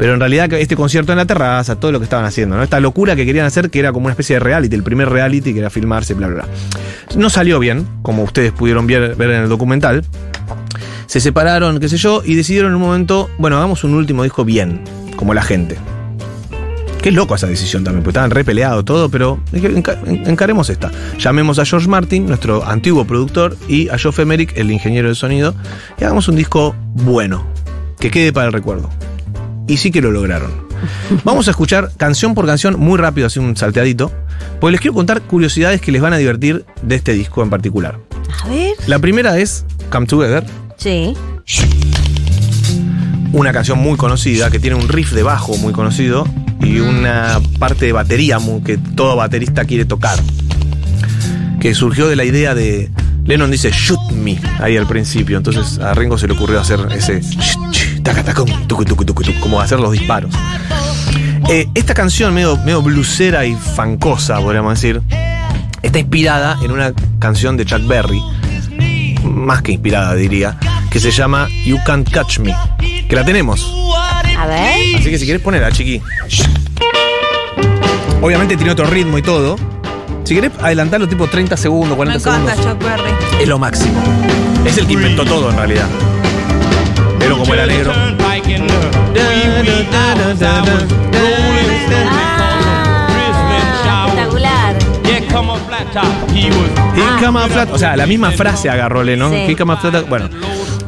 Pero 0.00 0.14
en 0.14 0.20
realidad 0.20 0.50
este 0.54 0.76
concierto 0.76 1.12
en 1.12 1.18
la 1.18 1.26
terraza, 1.26 1.78
todo 1.78 1.92
lo 1.92 1.98
que 1.98 2.04
estaban 2.04 2.24
haciendo, 2.24 2.56
¿no? 2.56 2.62
Esta 2.62 2.80
locura 2.80 3.14
que 3.14 3.26
querían 3.26 3.44
hacer, 3.44 3.68
que 3.68 3.80
era 3.80 3.92
como 3.92 4.06
una 4.06 4.14
especie 4.14 4.36
de 4.36 4.40
reality, 4.40 4.74
el 4.74 4.82
primer 4.82 5.10
reality 5.10 5.52
que 5.52 5.58
era 5.58 5.68
filmarse, 5.68 6.14
bla, 6.14 6.26
bla, 6.26 6.36
bla. 6.36 6.48
No 7.16 7.28
salió 7.28 7.58
bien, 7.58 7.86
como 8.00 8.22
ustedes 8.22 8.50
pudieron 8.50 8.86
ver, 8.86 9.14
en 9.20 9.30
el 9.30 9.50
documental. 9.50 10.02
Se 11.04 11.20
separaron, 11.20 11.80
qué 11.80 11.90
sé 11.90 11.98
yo, 11.98 12.22
y 12.24 12.34
decidieron 12.34 12.70
en 12.70 12.76
un 12.76 12.80
momento, 12.80 13.28
bueno, 13.36 13.58
hagamos 13.58 13.84
un 13.84 13.92
último 13.92 14.22
disco 14.22 14.42
bien, 14.42 14.80
como 15.16 15.34
la 15.34 15.42
gente. 15.42 15.76
Qué 17.02 17.10
loco 17.10 17.34
esa 17.34 17.48
decisión 17.48 17.84
también, 17.84 18.02
porque 18.02 18.12
estaban 18.12 18.30
re 18.30 18.42
peleados 18.42 18.86
todo, 18.86 19.10
pero 19.10 19.38
encaremos 19.52 20.70
esta. 20.70 20.90
Llamemos 21.18 21.58
a 21.58 21.66
George 21.66 21.88
Martin, 21.88 22.26
nuestro 22.26 22.64
antiguo 22.64 23.04
productor, 23.04 23.54
y 23.68 23.90
a 23.90 23.98
Geoff 23.98 24.18
Emerick, 24.18 24.56
el 24.56 24.70
ingeniero 24.70 25.10
de 25.10 25.14
sonido, 25.14 25.54
y 26.00 26.04
hagamos 26.04 26.26
un 26.28 26.36
disco 26.36 26.74
bueno, 26.94 27.46
que 27.98 28.10
quede 28.10 28.32
para 28.32 28.46
el 28.46 28.54
recuerdo. 28.54 28.88
Y 29.66 29.76
sí 29.76 29.90
que 29.90 30.00
lo 30.00 30.10
lograron. 30.10 30.50
Vamos 31.24 31.46
a 31.48 31.52
escuchar 31.52 31.90
canción 31.96 32.34
por 32.34 32.46
canción, 32.46 32.78
muy 32.78 32.98
rápido, 32.98 33.26
así 33.26 33.38
un 33.38 33.56
salteadito, 33.56 34.10
porque 34.60 34.72
les 34.72 34.80
quiero 34.80 34.94
contar 34.94 35.20
curiosidades 35.22 35.80
que 35.80 35.92
les 35.92 36.00
van 36.02 36.12
a 36.12 36.16
divertir 36.16 36.64
de 36.82 36.94
este 36.96 37.12
disco 37.12 37.42
en 37.42 37.50
particular. 37.50 37.98
A 38.44 38.48
ver. 38.48 38.72
La 38.86 38.98
primera 38.98 39.38
es 39.38 39.64
Come 39.90 40.06
Together, 40.06 40.44
Sí. 40.76 41.14
una 43.32 43.52
canción 43.52 43.78
muy 43.78 43.96
conocida 43.96 44.50
que 44.50 44.58
tiene 44.58 44.76
un 44.76 44.88
riff 44.88 45.12
de 45.12 45.22
bajo 45.22 45.56
muy 45.58 45.72
conocido 45.72 46.26
y 46.60 46.78
una 46.80 47.40
parte 47.58 47.86
de 47.86 47.92
batería 47.92 48.38
muy- 48.38 48.62
que 48.62 48.76
todo 48.78 49.14
baterista 49.16 49.64
quiere 49.64 49.84
tocar. 49.84 50.18
Que 51.60 51.74
surgió 51.74 52.08
de 52.08 52.16
la 52.16 52.24
idea 52.24 52.54
de 52.54 52.90
Lennon 53.24 53.50
dice 53.50 53.70
shoot 53.70 54.00
me 54.12 54.38
ahí 54.60 54.76
al 54.76 54.86
principio, 54.86 55.36
entonces 55.36 55.78
a 55.78 55.94
Ringo 55.94 56.18
se 56.18 56.26
le 56.26 56.32
ocurrió 56.32 56.58
hacer 56.58 56.80
ese 56.90 57.20
sh- 57.20 57.56
sh- 57.70 57.89
como 59.40 59.60
hacer 59.60 59.80
los 59.80 59.92
disparos. 59.92 60.34
Eh, 61.48 61.68
esta 61.74 61.94
canción 61.94 62.32
medio, 62.32 62.56
medio 62.58 62.82
blusera 62.82 63.44
y 63.44 63.54
fancosa, 63.54 64.38
podríamos 64.40 64.74
decir, 64.74 65.02
está 65.82 65.98
inspirada 65.98 66.58
en 66.62 66.70
una 66.70 66.92
canción 67.18 67.56
de 67.56 67.64
Chuck 67.64 67.86
Berry, 67.86 68.22
más 69.24 69.62
que 69.62 69.72
inspirada 69.72 70.14
diría, 70.14 70.56
que 70.90 71.00
se 71.00 71.10
llama 71.10 71.48
You 71.64 71.78
Can't 71.84 72.08
Catch 72.08 72.38
Me, 72.38 72.54
que 73.08 73.16
la 73.16 73.24
tenemos. 73.24 73.66
A 74.38 74.46
ver. 74.46 74.96
Así 74.96 75.10
que 75.10 75.18
si 75.18 75.26
querés 75.26 75.42
ponerla, 75.42 75.72
chiqui. 75.72 76.00
Obviamente 78.22 78.56
tiene 78.56 78.70
otro 78.72 78.86
ritmo 78.86 79.18
y 79.18 79.22
todo. 79.22 79.56
Si 80.24 80.34
querés 80.34 80.52
adelantarlo 80.60 81.08
tipo 81.08 81.26
30 81.26 81.56
segundos, 81.56 81.90
Me 81.90 81.96
40 81.96 82.18
encanta 82.20 82.54
segundos. 82.54 82.78
Chuck 82.78 82.84
Berry. 82.84 83.42
Es 83.42 83.48
lo 83.48 83.58
máximo. 83.58 84.00
Es 84.64 84.78
el 84.78 84.86
que 84.86 84.92
inventó 84.92 85.24
todo 85.24 85.50
en 85.50 85.56
realidad. 85.56 85.88
Como 87.38 87.54
era 87.54 87.64
negro. 87.64 87.92
Ah, 87.94 88.16
espectacular. 94.12 94.76
He 95.04 95.26
come 97.24 97.40
a 97.40 97.48
flat. 97.48 97.70
O 97.72 97.78
sea, 97.78 97.96
la 97.96 98.06
misma 98.06 98.30
frase 98.32 98.68
agarró 98.68 99.02
Lennon. 99.02 99.32
Sí. 99.32 99.44
He 99.48 99.56
come 99.56 99.72
a 99.72 99.76
flat. 99.76 100.08
Bueno, 100.08 100.28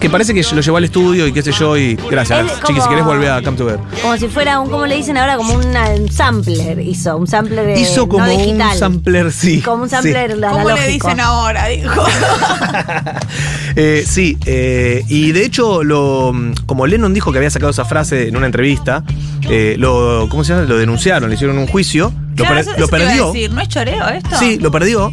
que 0.02 0.11
parece 0.11 0.35
que 0.35 0.42
lo 0.54 0.61
llevó 0.61 0.76
al 0.76 0.85
estudio 0.85 1.26
y 1.26 1.32
qué 1.32 1.42
sé 1.42 1.52
yo. 1.52 1.76
Y 1.78 1.94
gracias, 2.11 2.40
Es 2.47 2.52
chiqui. 2.61 2.73
Si 2.75 2.78
como- 2.80 2.88
querés 2.90 3.04
volver 3.04 3.30
a 3.30 3.40
Come 3.42 3.56
to 3.56 3.64
Ver. 3.64 3.78
Como 4.02 4.16
si 4.18 4.26
fuera 4.28 4.59
un, 4.61 4.68
¿cómo 4.68 4.85
le 4.85 4.97
dicen 4.97 5.16
ahora? 5.16 5.37
Como 5.37 5.54
una- 5.54 5.90
un 5.90 6.11
sampler 6.11 6.80
hizo, 6.80 7.16
un 7.16 7.26
sampler 7.28 7.64
de, 7.66 7.80
Hizo 7.80 8.09
como 8.09 8.26
no 8.26 8.32
un 8.32 8.38
digital. 8.38 8.76
sampler, 8.76 9.32
sí. 9.32 9.61
Como 9.62 9.85
un 9.85 9.88
sí. 9.88 9.94
sampler 9.94 10.37
¿Cómo 10.40 10.71
le 10.71 10.88
dicen 10.88 11.21
ahora? 11.21 11.66
Dijo. 11.68 12.04
Eh, 13.75 14.04
sí, 14.06 14.37
eh, 14.44 15.02
y 15.09 15.32
de 15.32 15.44
hecho, 15.47 15.82
lo, 15.82 16.32
como 16.66 16.87
Lennon 16.87 17.14
dijo 17.14 17.32
que 17.32 17.38
había 17.38 17.49
sacado 17.50 17.71
esa 17.71 17.85
frase 17.87 18.28
en 18.28 18.37
una 18.37 18.44
entrevista, 18.47 19.02
eh, 19.49 19.76
lo, 19.78 20.26
¿cómo 20.28 20.44
se 20.44 20.52
llama? 20.52 20.66
Lo 20.66 20.76
denunciaron, 20.76 21.30
le 21.30 21.37
hicieron 21.37 21.56
un 21.56 21.66
juicio, 21.66 22.12
lo, 22.30 22.35
Claro, 22.37 22.50
per- 22.54 22.59
eso- 22.59 22.71
lo 22.73 22.76
eso 22.85 22.88
te 22.88 22.97
iba 22.97 23.06
a 23.06 23.09
perdió. 23.09 23.26
decir, 23.32 23.50
¿No 23.52 23.61
es 23.62 23.68
choreo 23.68 24.09
esto? 24.09 24.37
Sí, 24.38 24.59
lo 24.59 24.71
perdió. 24.71 25.11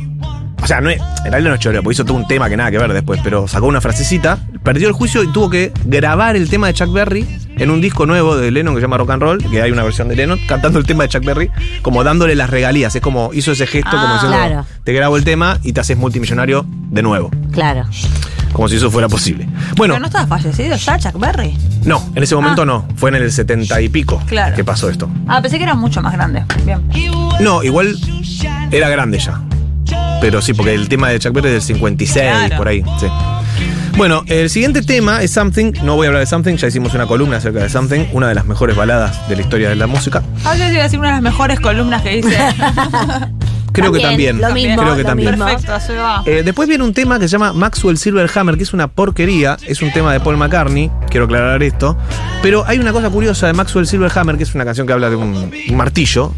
O 0.61 0.67
sea, 0.67 0.81
no 0.81 0.89
es, 0.89 0.99
en 1.25 1.31
realidad 1.31 1.49
no 1.51 1.55
es 1.55 1.59
choreo, 1.61 1.81
porque 1.81 1.93
hizo 1.95 2.05
todo 2.05 2.17
un 2.17 2.27
tema 2.27 2.49
que 2.49 2.57
nada 2.57 2.69
que 2.69 2.77
ver 2.77 2.91
después, 2.93 3.19
pero 3.23 3.47
sacó 3.47 3.67
una 3.67 3.81
frasecita, 3.81 4.37
perdió 4.63 4.87
el 4.87 4.93
juicio 4.93 5.23
y 5.23 5.31
tuvo 5.31 5.49
que 5.49 5.71
grabar 5.85 6.35
el 6.35 6.49
tema 6.49 6.67
de 6.67 6.73
Chuck 6.73 6.91
Berry 6.91 7.25
en 7.57 7.69
un 7.71 7.81
disco 7.81 8.05
nuevo 8.05 8.35
de 8.37 8.51
Lennon 8.51 8.73
que 8.75 8.79
se 8.79 8.85
llama 8.85 8.97
Rock 8.97 9.11
and 9.11 9.21
Roll, 9.21 9.37
que 9.49 9.61
hay 9.61 9.71
una 9.71 9.83
versión 9.83 10.07
de 10.09 10.15
Lennon 10.15 10.39
cantando 10.47 10.77
el 10.79 10.85
tema 10.85 11.03
de 11.03 11.09
Chuck 11.09 11.23
Berry, 11.25 11.49
como 11.81 12.03
dándole 12.03 12.35
las 12.35 12.49
regalías. 12.49 12.95
Es 12.95 13.01
como 13.01 13.31
hizo 13.33 13.51
ese 13.53 13.67
gesto, 13.67 13.89
como 13.91 14.03
Ah, 14.05 14.13
diciendo, 14.13 14.37
claro. 14.37 14.65
te 14.83 14.93
grabo 14.93 15.17
el 15.17 15.23
tema 15.23 15.59
y 15.63 15.73
te 15.73 15.79
haces 15.81 15.97
multimillonario 15.97 16.65
de 16.67 17.01
nuevo. 17.03 17.31
Claro. 17.51 17.85
Como 18.53 18.67
si 18.67 18.77
eso 18.77 18.89
fuera 18.91 19.07
posible. 19.07 19.45
Bueno, 19.77 19.93
Pero 19.93 19.99
no 19.99 20.05
estaba 20.07 20.25
fallecido 20.27 20.75
ya, 20.75 20.97
Chuck 20.99 21.19
Berry. 21.19 21.55
no, 21.85 22.03
en 22.15 22.23
ese 22.23 22.35
momento 22.35 22.63
Ah. 22.63 22.65
no. 22.65 22.85
Fue 22.95 23.09
en 23.11 23.15
el 23.17 23.31
70 23.31 23.79
y 23.81 23.89
pico 23.89 24.21
Claro. 24.27 24.55
que 24.55 24.63
pasó 24.63 24.89
esto. 24.89 25.09
Ah, 25.27 25.41
pensé 25.41 25.57
que 25.57 25.63
era 25.63 25.75
mucho 25.75 26.01
más 26.01 26.13
grande. 26.13 26.43
Bien. 26.65 26.81
No, 27.39 27.63
igual 27.63 27.95
era 28.71 28.89
grande 28.89 29.19
ya. 29.19 29.39
Pero 30.21 30.41
sí, 30.41 30.53
porque 30.53 30.73
el 30.73 30.89
tema 30.89 31.09
de 31.09 31.19
Chuck 31.19 31.33
Berry 31.33 31.47
es 31.47 31.53
del 31.53 31.61
56, 31.61 32.25
Claro. 32.29 32.57
por 32.57 32.67
ahí. 32.67 32.83
Sí. 32.99 33.07
Bueno, 33.97 34.23
el 34.27 34.49
siguiente 34.49 34.81
tema 34.81 35.21
es 35.21 35.31
Something. 35.31 35.73
No 35.83 35.95
voy 35.95 36.05
a 36.05 36.09
hablar 36.09 36.21
de 36.21 36.25
Something, 36.27 36.55
ya 36.55 36.67
hicimos 36.67 36.93
una 36.93 37.05
columna 37.05 37.37
acerca 37.37 37.59
de 37.59 37.69
Something, 37.69 38.05
una 38.13 38.27
de 38.29 38.35
las 38.35 38.45
mejores 38.45 38.75
baladas 38.75 39.27
de 39.27 39.35
la 39.35 39.41
historia 39.41 39.69
de 39.69 39.75
la 39.75 39.87
música. 39.87 40.23
A 40.45 40.51
veces 40.53 40.71
iba 40.71 40.79
a 40.81 40.83
decir 40.83 40.99
una 40.99 41.09
de 41.09 41.13
las 41.15 41.21
mejores 41.21 41.59
columnas 41.59 42.01
que 42.01 42.17
hice. 42.17 42.37
Creo 43.71 43.91
que 43.91 43.99
También, 43.99 44.41
lo 44.41 44.51
mismo, 44.51 44.81
Creo 44.81 44.95
que 44.95 45.03
lo 45.03 45.09
también. 45.09 45.31
mismo. 45.31 45.45
Perfecto, 45.45 45.79
se 45.79 45.95
va. 45.95 46.23
Eh, 46.25 46.41
después 46.43 46.67
viene 46.67 46.83
un 46.83 46.93
tema 46.93 47.19
que 47.19 47.27
se 47.27 47.33
llama 47.33 47.53
Maxwell 47.53 47.97
Silverhammer, 47.97 48.57
que 48.57 48.63
es 48.63 48.73
una 48.73 48.87
porquería, 48.87 49.57
es 49.67 49.81
un 49.81 49.91
tema 49.91 50.11
de 50.11 50.19
Paul 50.19 50.37
McCartney, 50.37 50.89
quiero 51.09 51.25
aclarar 51.25 51.61
esto, 51.61 51.95
pero 52.41 52.63
hay 52.67 52.79
una 52.79 52.91
cosa 52.91 53.09
curiosa 53.09 53.47
de 53.47 53.53
Maxwell 53.53 53.85
Silverhammer, 53.85 54.37
que 54.37 54.43
es 54.43 54.55
una 54.55 54.65
canción 54.65 54.87
que 54.87 54.93
habla 54.93 55.09
de 55.09 55.15
un, 55.15 55.51
un 55.69 55.77
martillo, 55.77 56.33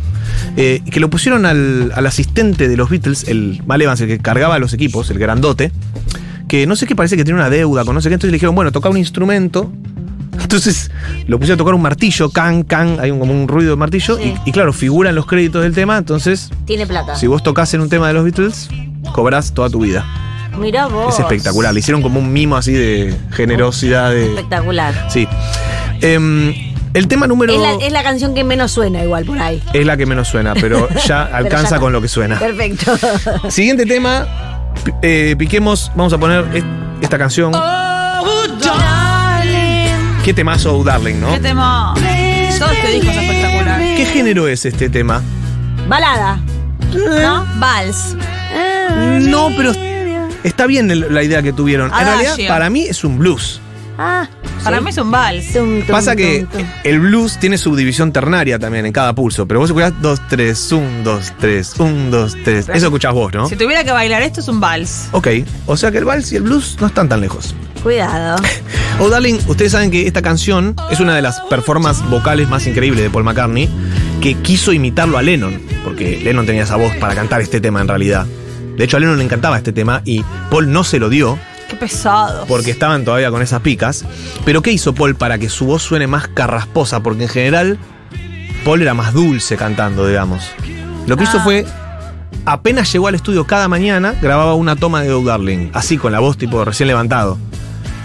eh, 0.57 0.81
que 0.89 0.99
lo 0.99 1.09
pusieron 1.09 1.45
al, 1.45 1.91
al 1.95 2.05
asistente 2.05 2.67
de 2.67 2.77
los 2.77 2.89
Beatles, 2.89 3.25
el 3.27 3.61
Mal 3.65 3.81
Evans, 3.81 4.01
el 4.01 4.07
que 4.07 4.19
cargaba 4.19 4.59
los 4.59 4.73
equipos, 4.73 5.09
el 5.11 5.19
grandote, 5.19 5.71
que 6.47 6.65
no 6.67 6.75
sé 6.75 6.85
qué 6.87 6.95
parece 6.95 7.15
que 7.17 7.23
tiene 7.23 7.39
una 7.39 7.49
deuda 7.49 7.85
con 7.85 7.95
no 7.95 8.01
sé 8.01 8.09
qué, 8.09 8.15
entonces 8.15 8.31
le 8.31 8.35
dijeron, 8.35 8.55
bueno, 8.55 8.71
toca 8.71 8.89
un 8.89 8.97
instrumento. 8.97 9.71
Entonces 10.41 10.89
lo 11.27 11.37
pusieron 11.37 11.55
a 11.55 11.59
tocar 11.59 11.73
un 11.75 11.81
martillo, 11.81 12.29
can, 12.29 12.63
can, 12.63 12.99
hay 12.99 13.11
un, 13.11 13.19
como 13.19 13.33
un 13.33 13.47
ruido 13.47 13.71
de 13.71 13.75
martillo, 13.75 14.17
Sí. 14.17 14.33
y, 14.45 14.49
y 14.49 14.51
claro, 14.53 14.71
figuran 14.73 15.13
los 15.13 15.25
créditos 15.25 15.61
del 15.61 15.73
tema, 15.73 15.97
entonces 15.97 16.49
Tiene 16.65 16.87
plata. 16.87 17.15
si 17.15 17.27
vos 17.27 17.43
tocas 17.43 17.73
en 17.73 17.81
un 17.81 17.89
tema 17.89 18.07
de 18.07 18.13
los 18.13 18.23
Beatles, 18.23 18.69
cobrás 19.13 19.53
toda 19.53 19.69
tu 19.69 19.81
vida. 19.81 20.05
Mirá 20.59 20.87
vos. 20.87 21.13
Es 21.13 21.19
espectacular. 21.19 21.73
Le 21.73 21.79
hicieron 21.79 22.01
como 22.01 22.19
un 22.19 22.31
mimo 22.33 22.57
así 22.57 22.73
de 22.73 23.15
generosidad. 23.31 24.11
De... 24.11 24.25
Espectacular. 24.25 25.07
Sí. 25.09 25.27
Em, 26.01 26.53
el 26.93 27.07
tema 27.07 27.27
número. 27.27 27.53
Es 27.53 27.59
la, 27.59 27.85
es 27.85 27.91
la 27.91 28.03
canción 28.03 28.33
que 28.35 28.43
menos 28.43 28.71
suena 28.71 29.01
igual 29.03 29.25
por 29.25 29.39
ahí. 29.39 29.61
es 29.73 29.85
la 29.85 29.97
que 29.97 30.05
menos 30.05 30.27
suena, 30.27 30.53
pero 30.53 30.87
ya 31.07 31.25
Pero 31.25 31.37
alcanza 31.37 31.75
ya- 31.75 31.79
con 31.79 31.93
lo 31.93 32.01
que 32.01 32.07
suena. 32.07 32.37
Perfecto. 32.39 32.93
Siguiente 33.49 33.85
tema. 33.85 34.27
eh, 35.01 35.35
piquemos. 35.37 35.91
Vamos 35.95 36.13
a 36.13 36.17
poner 36.17 36.45
es- 36.53 36.63
esta 37.01 37.17
canción. 37.17 37.51
Qué 40.23 40.33
temazo, 40.35 40.77
oh, 40.77 40.83
Darling, 40.83 41.15
¿no? 41.19 41.31
¿Qué 41.33 41.39
tema? 41.39 41.93
Todo 41.95 42.69
este 42.71 42.87
disco 42.91 43.09
es 43.09 43.17
espectacular. 43.17 43.79
¿Qué 43.79 44.05
género 44.05 44.47
es 44.47 44.65
este 44.65 44.87
tema? 44.87 45.21
Balada. 45.87 46.39
¿No? 46.93 47.45
Vals. 47.55 48.15
No, 49.21 49.49
pero 49.57 49.71
está 50.43 50.67
bien 50.67 51.11
la 51.11 51.23
idea 51.23 51.41
que 51.41 51.53
tuvieron. 51.53 51.91
En 51.91 52.05
realidad, 52.05 52.35
para 52.47 52.69
mí 52.69 52.83
es 52.83 53.03
un 53.03 53.17
blues. 53.17 53.59
Ah. 53.97 54.27
Para 54.63 54.79
mí 54.81 54.89
es 54.89 54.97
un 54.97 55.09
vals. 55.11 55.53
Tum, 55.53 55.79
tum, 55.79 55.87
Pasa 55.87 56.15
que 56.15 56.41
tum, 56.51 56.59
tum. 56.59 56.67
el 56.83 56.99
blues 56.99 57.37
tiene 57.39 57.57
subdivisión 57.57 58.11
ternaria 58.11 58.59
también 58.59 58.85
en 58.85 58.91
cada 58.93 59.13
pulso, 59.15 59.47
pero 59.47 59.59
vos 59.59 59.69
escuchás 59.69 59.93
2, 60.01 60.21
3, 60.29 60.71
1, 60.71 60.87
2, 61.03 61.33
3, 61.39 61.73
1, 61.79 62.09
2, 62.11 62.37
3. 62.43 62.69
Eso 62.69 62.85
escuchás 62.85 63.13
vos, 63.13 63.33
¿no? 63.33 63.47
Si 63.49 63.55
tuviera 63.55 63.83
que 63.83 63.91
bailar 63.91 64.21
esto 64.21 64.39
es 64.39 64.47
un 64.47 64.59
vals. 64.59 65.09
Ok, 65.11 65.27
o 65.65 65.75
sea 65.77 65.91
que 65.91 65.97
el 65.97 66.05
vals 66.05 66.31
y 66.31 66.35
el 66.35 66.43
blues 66.43 66.77
no 66.79 66.87
están 66.87 67.09
tan 67.09 67.21
lejos. 67.21 67.55
Cuidado. 67.83 68.41
Oh 68.99 69.09
Darling, 69.09 69.39
ustedes 69.47 69.71
saben 69.71 69.89
que 69.89 70.05
esta 70.05 70.21
canción 70.21 70.75
es 70.91 70.99
una 70.99 71.15
de 71.15 71.23
las 71.23 71.39
performances 71.49 72.07
vocales 72.07 72.47
más 72.49 72.67
increíbles 72.67 73.01
de 73.01 73.09
Paul 73.09 73.23
McCartney, 73.23 73.67
que 74.21 74.35
quiso 74.35 74.73
imitarlo 74.73 75.17
a 75.17 75.23
Lennon, 75.23 75.59
porque 75.83 76.19
Lennon 76.23 76.45
tenía 76.45 76.63
esa 76.63 76.75
voz 76.75 76.93
para 76.97 77.15
cantar 77.15 77.41
este 77.41 77.59
tema 77.59 77.81
en 77.81 77.87
realidad. 77.87 78.27
De 78.77 78.83
hecho, 78.83 78.97
a 78.97 78.99
Lennon 78.99 79.17
le 79.17 79.23
encantaba 79.23 79.57
este 79.57 79.71
tema 79.71 80.03
y 80.05 80.23
Paul 80.51 80.71
no 80.71 80.83
se 80.83 80.99
lo 80.99 81.09
dio 81.09 81.39
Porque 82.47 82.71
estaban 82.71 83.03
todavía 83.05 83.31
con 83.31 83.41
esas 83.41 83.61
picas. 83.61 84.05
Pero 84.45 84.61
¿qué 84.61 84.71
hizo 84.71 84.93
Paul 84.93 85.15
para 85.15 85.37
que 85.37 85.49
su 85.49 85.65
voz 85.65 85.81
suene 85.83 86.07
más 86.07 86.27
carrasposa? 86.27 87.01
Porque 87.01 87.23
en 87.23 87.29
general 87.29 87.77
Paul 88.65 88.81
era 88.81 88.93
más 88.93 89.13
dulce 89.13 89.57
cantando, 89.57 90.07
digamos. 90.07 90.43
Lo 91.07 91.17
que 91.17 91.23
hizo 91.23 91.39
Ah. 91.39 91.43
fue, 91.43 91.65
apenas 92.45 92.91
llegó 92.93 93.07
al 93.07 93.15
estudio 93.15 93.45
cada 93.47 93.67
mañana, 93.67 94.13
grababa 94.21 94.53
una 94.53 94.75
toma 94.75 95.01
de 95.01 95.11
Oh 95.11 95.23
Darling, 95.23 95.69
así 95.73 95.97
con 95.97 96.11
la 96.11 96.19
voz 96.19 96.37
tipo 96.37 96.63
recién 96.63 96.87
levantado, 96.87 97.37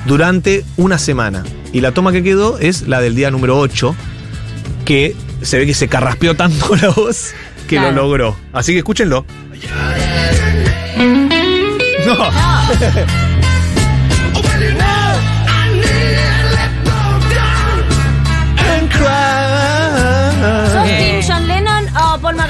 durante 0.06 0.64
una 0.76 0.98
semana. 0.98 1.44
Y 1.72 1.80
la 1.80 1.92
toma 1.92 2.12
que 2.12 2.22
quedó 2.22 2.58
es 2.58 2.88
la 2.88 3.00
del 3.00 3.14
día 3.14 3.30
número 3.30 3.58
8, 3.58 3.94
que 4.86 5.14
se 5.42 5.58
ve 5.58 5.66
que 5.66 5.74
se 5.74 5.88
carraspeó 5.88 6.34
tanto 6.36 6.74
la 6.76 6.88
voz 6.88 7.32
que 7.68 7.76
Claro. 7.76 7.90
lo 7.94 8.02
logró. 8.02 8.36
Así 8.52 8.72
que 8.72 8.78
escúchenlo. 8.78 9.26
No. 12.06 12.14
¿Sos 12.14 12.34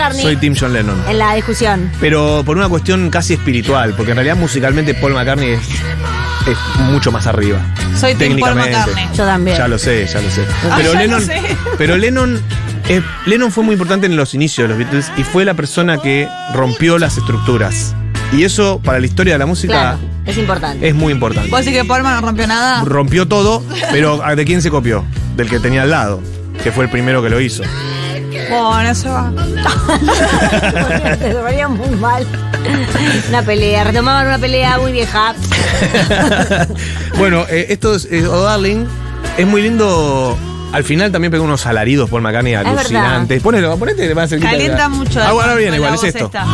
McCartney? 0.06 0.22
Soy 0.22 0.36
Tim 0.36 0.54
John 0.58 0.72
Lennon. 0.72 1.02
En 1.08 1.18
la 1.18 1.34
discusión. 1.34 1.90
Pero 2.00 2.42
por 2.44 2.56
una 2.56 2.68
cuestión 2.68 3.10
casi 3.10 3.34
espiritual, 3.34 3.94
porque 3.96 4.12
en 4.12 4.16
realidad 4.16 4.36
musicalmente 4.36 4.94
Paul 4.94 5.14
McCartney 5.14 5.50
es, 5.50 5.60
es 6.48 6.58
mucho 6.80 7.10
más 7.12 7.26
arriba. 7.26 7.58
Soy 7.98 8.14
Team 8.14 8.38
Paul. 8.38 8.54
McCartney. 8.54 9.08
Yo 9.14 9.24
también. 9.24 9.56
Ya 9.56 9.68
lo 9.68 9.78
sé, 9.78 10.06
ya 10.06 10.20
lo 10.20 10.30
sé. 10.30 10.44
Ah, 10.70 10.74
Pero 10.76 10.94
Lennon, 10.94 11.22
sé. 11.22 11.40
pero 11.78 11.96
Lennon, 11.96 12.40
eh, 12.88 13.02
Lennon 13.26 13.50
fue 13.50 13.64
muy 13.64 13.72
importante 13.74 14.06
en 14.06 14.16
los 14.16 14.34
inicios 14.34 14.64
de 14.64 14.68
los 14.68 14.78
Beatles 14.78 15.10
y 15.16 15.22
fue 15.24 15.44
la 15.44 15.54
persona 15.54 15.98
que 15.98 16.28
rompió 16.54 16.98
las 16.98 17.16
estructuras. 17.16 17.94
Y 18.32 18.44
eso 18.44 18.80
para 18.84 18.98
la 18.98 19.06
historia 19.06 19.34
de 19.34 19.38
la 19.38 19.46
música 19.46 19.72
Claro, 19.72 19.98
es 20.26 20.36
importante. 20.36 20.88
es 20.88 20.94
muy 20.94 21.12
importante. 21.12 21.48
¿Vos 21.48 21.60
decís 21.60 21.78
que 21.80 21.84
Paul 21.84 22.02
no 22.02 22.20
rompió 22.20 22.46
nada? 22.46 22.82
Rompió 22.84 23.28
todo, 23.28 23.62
pero 23.92 24.20
¿de 24.34 24.44
quién 24.44 24.62
se 24.62 24.70
copió? 24.70 25.04
Del 25.36 25.48
que 25.48 25.60
tenía 25.60 25.82
al 25.82 25.90
lado, 25.90 26.20
que 26.64 26.72
fue 26.72 26.84
el 26.84 26.90
primero 26.90 27.22
que 27.22 27.30
lo 27.30 27.40
hizo. 27.40 27.62
Bueno, 28.50 28.94
se 28.94 29.08
va. 29.08 29.32
Te 31.18 31.32
dolía 31.32 31.68
muy 31.68 31.90
mal. 31.96 32.26
Una 33.28 33.42
pelea, 33.42 33.84
retomaban 33.84 34.26
una 34.26 34.38
pelea 34.38 34.78
muy 34.78 34.92
vieja. 34.92 35.34
bueno, 37.18 37.44
eh, 37.48 37.66
esto 37.70 37.94
es 37.94 38.06
eh, 38.10 38.26
Oh 38.26 38.42
Darling. 38.42 38.86
Es 39.36 39.46
muy 39.46 39.62
lindo. 39.62 40.36
Al 40.72 40.84
final 40.84 41.12
también 41.12 41.30
pegó 41.30 41.44
unos 41.44 41.64
alaridos 41.66 42.10
por 42.10 42.20
McCartney 42.20 42.54
alucinantes. 42.54 43.42
Ponelo, 43.42 43.76
ponete, 43.78 44.12
va 44.14 44.24
a 44.24 44.28
ser 44.28 44.40
Calienta 44.40 44.88
mucho. 44.88 45.20
Ah, 45.20 45.28
ahora 45.28 45.54
viene 45.54 45.76
igual, 45.76 45.94
es 45.94 46.04
esto. 46.04 46.26
esta. 46.26 46.44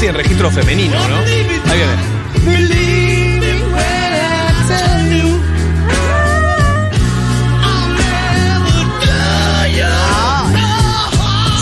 Casi 0.00 0.08
en 0.08 0.14
registro 0.14 0.50
femenino, 0.50 0.96
¿no? 1.08 1.16
Ahí 1.18 1.44
viene. 1.44 1.92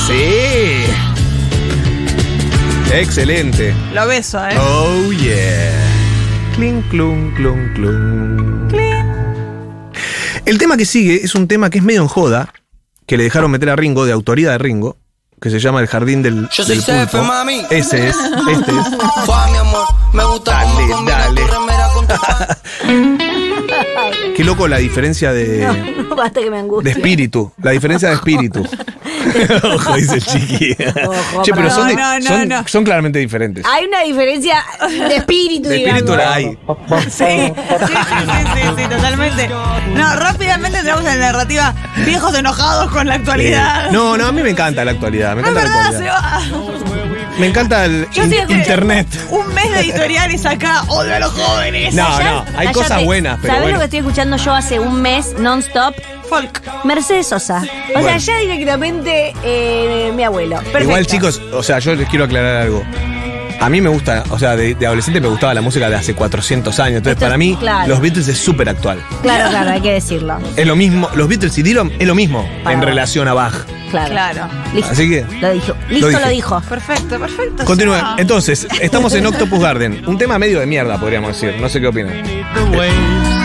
Sí. 0.07 0.85
Excelente. 2.95 3.75
Lo 3.92 4.07
beso, 4.07 4.38
¿eh? 4.47 4.57
Oh 4.57 5.11
yeah. 5.14 5.73
Clink, 6.54 6.88
clun, 6.90 7.33
clun, 7.35 7.73
clun. 7.75 8.68
El 10.45 10.59
tema 10.59 10.76
que 10.76 10.85
sigue 10.85 11.25
es 11.25 11.35
un 11.35 11.49
tema 11.49 11.71
que 11.71 11.78
es 11.78 11.85
medio 11.85 12.02
en 12.02 12.09
joda, 12.09 12.54
que 13.04 13.16
le 13.16 13.25
dejaron 13.25 13.50
meter 13.50 13.71
a 13.71 13.75
Ringo, 13.75 14.07
de 14.07 14.12
autoría 14.12 14.52
de 14.52 14.59
Ringo, 14.59 14.97
que 15.40 15.50
se 15.50 15.59
llama 15.61 15.80
El 15.80 15.87
Jardín 15.87 16.23
del, 16.23 16.49
Yo 16.50 16.64
soy 16.64 16.76
del 16.76 16.85
Cefe, 16.85 17.07
Pulpo. 17.18 17.26
mami. 17.26 17.62
Ese 17.71 18.09
es, 18.09 18.16
este 18.50 18.71
es. 18.71 18.87
Fua, 19.25 19.49
mi 19.49 19.59
amor, 19.59 19.87
me 20.12 20.25
gusta 20.25 20.50
Dale, 20.52 20.92
cómo 20.92 21.09
dale. 21.09 21.40
tu 21.42 21.59
Qué 24.37 24.45
loco 24.45 24.66
la 24.66 24.78
diferencia 24.78 25.33
de, 25.33 25.59
No, 25.66 26.02
no 26.09 26.16
basta 26.16 26.40
que 26.40 26.50
me 26.50 26.62
de 26.83 26.90
espíritu. 26.90 27.52
La 27.62 27.73
diferencia 27.73 28.09
de 28.09 28.14
espíritu. 28.14 28.66
Ojo, 29.75 29.95
dice 29.97 30.15
el 30.17 30.25
chiqui. 30.25 30.77
Ojo, 31.07 31.43
che, 31.43 31.53
pero 31.53 31.71
son, 31.71 31.95
No, 31.95 32.19
no, 32.19 32.27
son- 32.27 32.49
no. 32.49 32.65
son 32.69 32.85
claramente 32.85 33.19
diferentes. 33.19 33.65
Hay 33.67 33.87
una 33.87 34.03
diferencia 34.03 34.65
de 35.09 35.17
espíritu, 35.17 35.69
De 35.69 35.77
digamos. 35.77 35.99
espíritu 36.03 36.17
la 36.17 36.35
hay. 36.35 36.45
Sí, 37.05 37.09
sí, 37.11 37.53
sí, 37.87 37.95
sí, 38.09 38.43
sí, 38.55 38.63
sí, 38.77 38.89
totalmente. 38.89 39.49
No, 39.95 40.17
rápidamente 40.17 40.79
entramos 40.79 41.05
en 41.05 41.19
la 41.21 41.27
narrativa 41.33 41.75
viejos 42.05 42.35
enojados 42.35 42.91
con 42.91 43.07
la 43.07 43.15
actualidad. 43.15 43.91
No, 43.91 44.17
no, 44.17 44.27
a 44.27 44.33
mí 44.33 44.43
me 44.43 44.51
encanta 44.51 44.85
la 44.85 44.93
actualidad. 44.93 45.37
Me 45.37 45.43
No, 45.43 45.49
es 45.49 45.55
encanta 45.57 45.71
la 45.71 45.91
verdad, 45.91 45.99
se 45.99 46.09
actualidad. 46.09 46.95
va. 46.95 47.39
Me 47.39 47.47
encanta 47.47 47.85
el 47.85 48.09
Yo 48.11 48.25
in- 48.25 48.33
internet. 48.51 49.07
Un 49.31 49.55
mes 49.55 49.71
de 49.73 49.81
editoriales 49.81 50.45
acá, 50.45 50.83
odio 50.89 51.15
a 51.15 51.19
los 51.21 51.31
jóvenes. 51.33 51.95
No, 51.95 52.09
no, 52.21 52.45
hay 52.57 52.73
cosas 52.73 53.05
buenas, 53.05 53.39
pero 53.41 53.55
¿Sabés 53.55 53.63
bueno. 53.63 53.77
lo 53.77 53.79
que 53.81 53.85
estoy 53.85 53.99
escuchando 54.01 54.37
yo 54.39 54.53
hace 54.55 54.81
un 54.81 55.01
mes, 55.01 55.35
non-stop? 55.39 55.95
Folk. 56.28 56.62
Mercedes 56.85 57.26
Sosa. 57.28 57.62
O 57.90 57.92
Bueno. 58.00 58.08
sea, 58.08 58.16
ya 58.18 58.38
directamente 58.38 59.32
eh, 59.44 60.12
mi 60.14 60.23
abuelo. 60.25 60.56
Perfecto. 60.56 60.80
Igual, 60.82 61.06
chicos, 61.06 61.40
o 61.52 61.62
sea, 61.62 61.78
yo 61.78 61.94
les 61.94 62.08
quiero 62.08 62.25
aclarar 62.26 62.62
algo. 62.62 62.82
A 63.61 63.68
mí 63.68 63.80
me 63.80 63.88
gusta, 63.88 64.23
o 64.30 64.38
sea, 64.38 64.54
de, 64.54 64.76
de 64.76 64.87
adolescente 64.87 65.20
me 65.20 65.26
gustaba 65.26 65.52
la 65.52 65.61
música 65.61 65.90
de 65.90 65.97
hace 65.97 66.14
400 66.14 66.78
años. 66.78 66.99
Entonces, 66.99 67.16
Esto 67.16 67.26
para 67.26 67.37
mí, 67.37 67.56
claro. 67.58 67.88
los 67.88 68.00
Beatles 68.00 68.28
es 68.28 68.38
súper 68.38 68.68
actual. 68.68 69.02
Claro, 69.23 69.50
claro, 69.50 69.70
hay 69.70 69.80
que 69.80 69.92
decirlo. 69.94 70.38
Es 70.56 70.64
lo 70.66 70.76
mismo, 70.76 71.11
los 71.16 71.28
Beatles 71.28 71.58
y 71.58 71.62
Dylan 71.64 71.90
es 71.99 72.06
lo 72.06 72.14
mismo 72.14 72.49
Para 72.62 72.75
en 72.75 72.80
vos. 72.80 72.88
relación 72.88 73.26
a 73.26 73.35
Bach. 73.35 73.54
Claro. 73.90 74.11
Claro. 74.11 74.49
Listo. 74.75 74.90
Así 74.92 75.09
que, 75.09 75.25
Lo 75.40 75.52
dijo. 75.52 75.75
Listo, 75.88 76.09
dije. 76.09 76.21
lo, 76.21 76.28
dijo. 76.28 76.61
Perfecto, 76.68 77.18
perfecto. 77.18 77.64
continúe. 77.64 77.95
ya. 77.97 78.14
Entonces, 78.18 78.66
estamos 78.80 79.12
en 79.14 79.26
Octopus 79.26 79.61
Garden. 79.61 80.02
Un 80.07 80.18
tema 80.18 80.38
medio 80.38 80.61
de 80.61 80.66
mierda, 80.66 80.99
podríamos 80.99 81.30
decir. 81.40 81.61
No 81.61 81.68
sé 81.68 81.80
qué 81.80 81.87
opinan. 81.87 82.12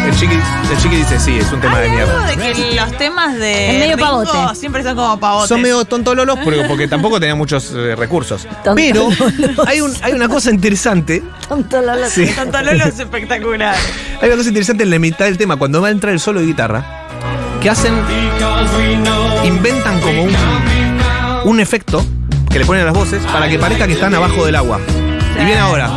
El 0.04 0.14
chiqui, 0.20 0.36
el 0.36 0.78
chiqui 0.80 0.96
dice, 0.98 1.18
sí, 1.20 1.38
es 1.38 1.52
un 1.54 1.62
tema 1.62 1.80
de 1.80 1.90
algo 1.90 1.96
mierda. 1.96 2.26
de 2.28 2.54
que 2.54 2.76
los 2.76 2.98
temas 2.98 3.36
de 3.36 3.72
Es 3.72 3.80
medio 3.80 3.96
Ringo 3.96 4.24
pavote. 4.26 4.56
siempre 4.60 4.84
son 4.84 4.96
como 4.96 5.18
pavotes. 5.20 5.48
Son 5.50 5.62
medio 5.62 5.86
tontololos 5.86 6.38
porque, 6.44 6.64
porque 6.68 6.88
tampoco 6.90 7.20
tenía 7.22 7.36
muchos 7.36 7.72
eh, 7.74 7.96
recursos. 7.96 8.46
Pero 8.76 9.10
Tontololos. 9.10 9.68
hay, 9.68 9.80
un- 9.82 9.94
hay 10.02 10.12
una 10.14 10.28
cosa 10.28 10.52
interesante. 10.52 11.24
Tonto 11.48 11.82
Lolo. 11.82 12.08
Sí. 12.10 12.28
Tanto 12.36 12.62
Lolo 12.62 12.84
es 12.86 13.00
espectacular. 13.00 13.76
Hay 14.22 14.28
una 14.28 14.36
cosa 14.38 14.50
interesante 14.50 14.84
en 14.84 14.90
la 14.92 15.00
mitad 15.00 15.26
del 15.26 15.38
tema, 15.38 15.56
cuando 15.56 15.82
va 15.82 15.88
a 15.88 15.92
entrar 15.92 16.14
el 16.14 16.20
solo 16.20 16.42
de 16.42 16.48
guitarra, 16.48 17.03
que 17.64 17.70
hacen, 17.70 17.94
inventan 19.46 20.02
como 20.02 20.24
un, 20.24 20.36
un 21.46 21.60
efecto 21.62 22.06
que 22.52 22.60
le 22.60 22.66
ponen 22.66 22.82
a 22.82 22.86
las 22.88 22.94
voces 22.94 23.24
para 23.32 23.48
que 23.48 23.58
parezca 23.58 23.88
que 23.88 23.94
están 23.94 24.14
abajo 24.14 24.46
del 24.46 24.58
agua. 24.58 24.82
Y 25.40 25.46
viene 25.46 25.60
ahora. 25.60 25.90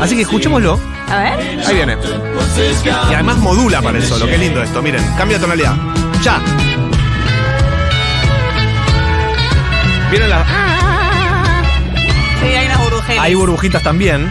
Así 0.00 0.16
que 0.16 0.22
escuchémoslo. 0.22 0.80
A 1.08 1.16
ver. 1.18 1.60
Ahí 1.64 1.76
viene. 1.76 1.96
Y 2.84 3.14
además 3.14 3.38
modula 3.38 3.80
para 3.80 3.98
el 3.98 4.04
solo. 4.04 4.26
Qué 4.26 4.36
lindo 4.36 4.60
esto. 4.64 4.82
Miren, 4.82 5.04
cambia 5.16 5.38
de 5.38 5.42
tonalidad. 5.42 5.76
Ya. 6.24 6.40
Vienen 10.10 10.28
las. 10.28 10.44
Sí, 12.40 12.46
hay 12.46 12.66
unas 12.66 12.78
burbujeras. 12.78 13.24
Hay 13.24 13.34
burbujitas 13.36 13.82
también. 13.84 14.28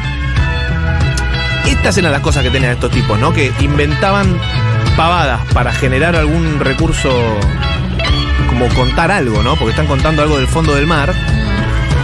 Estas 1.65 1.97
eran 1.97 2.11
las 2.11 2.21
cosas 2.21 2.43
que 2.43 2.49
tenían 2.49 2.73
estos 2.73 2.91
tipos, 2.91 3.17
¿no? 3.17 3.31
Que 3.31 3.53
inventaban 3.61 4.37
pavadas 4.95 5.41
para 5.53 5.71
generar 5.71 6.15
algún 6.15 6.59
recurso, 6.59 7.09
como 8.49 8.67
contar 8.69 9.11
algo, 9.11 9.41
¿no? 9.43 9.55
Porque 9.55 9.71
están 9.71 9.87
contando 9.87 10.21
algo 10.21 10.37
del 10.37 10.47
fondo 10.47 10.75
del 10.75 10.87
mar. 10.87 11.13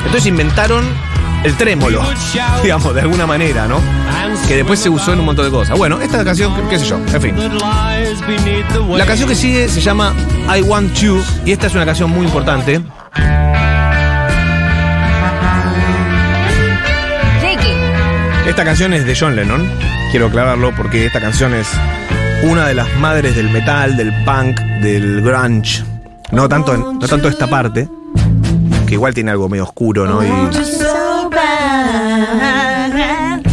Entonces 0.06 0.26
inventaron 0.26 0.86
el 1.44 1.56
trémolo, 1.56 2.02
digamos, 2.64 2.94
de 2.96 3.02
alguna 3.02 3.26
manera, 3.28 3.68
¿no? 3.68 3.80
Que 4.48 4.56
después 4.58 4.80
se 4.80 4.90
usó 4.90 5.14
en 5.14 5.20
un 5.20 5.26
montón 5.26 5.46
de 5.46 5.52
cosas. 5.52 5.78
Bueno, 5.78 6.00
esta 6.02 6.24
canción, 6.24 6.54
qué- 6.70 6.80
sé 6.80 6.86
yo, 6.86 6.98
en 7.14 7.22
fin. 7.22 7.36
La 8.98 9.06
canción 9.06 9.28
que 9.30 9.36
sigue 9.36 9.68
se 9.68 9.82
llama 9.82 10.14
I 10.56 10.62
Want 10.62 10.94
You 10.96 11.22
y 11.46 11.52
esta 11.52 11.68
es 11.68 11.76
una 11.76 11.86
canción 11.86 12.10
muy 12.10 12.26
importante. 12.26 12.82
Esta 18.48 18.64
canción 18.64 18.94
es 18.94 19.06
de 19.06 19.16
John 19.20 19.36
Lennon, 19.36 19.70
quiero 20.12 20.28
aclararlo 20.28 20.74
porque 20.76 21.06
esta 21.06 21.20
canción 21.20 21.54
es 21.54 21.68
una 22.44 22.68
de 22.68 22.74
las 22.74 22.88
madres 23.00 23.36
del 23.36 23.50
metal, 23.50 23.98
del 23.98 24.14
punk, 24.24 24.60
del 24.82 25.22
grunge. 25.22 25.84
No 26.32 26.48
tanto, 26.50 26.74
en- 26.74 27.00
no 27.00 27.08
tanto 27.08 27.28
esta 27.28 27.48
parte, 27.48 27.88
que 28.86 28.94
igual 28.94 29.14
tiene 29.14 29.32
algo 29.32 29.50
medio 29.50 29.64
oscuro, 29.64 30.06
¿no? 30.06 30.24
Y 30.24 30.30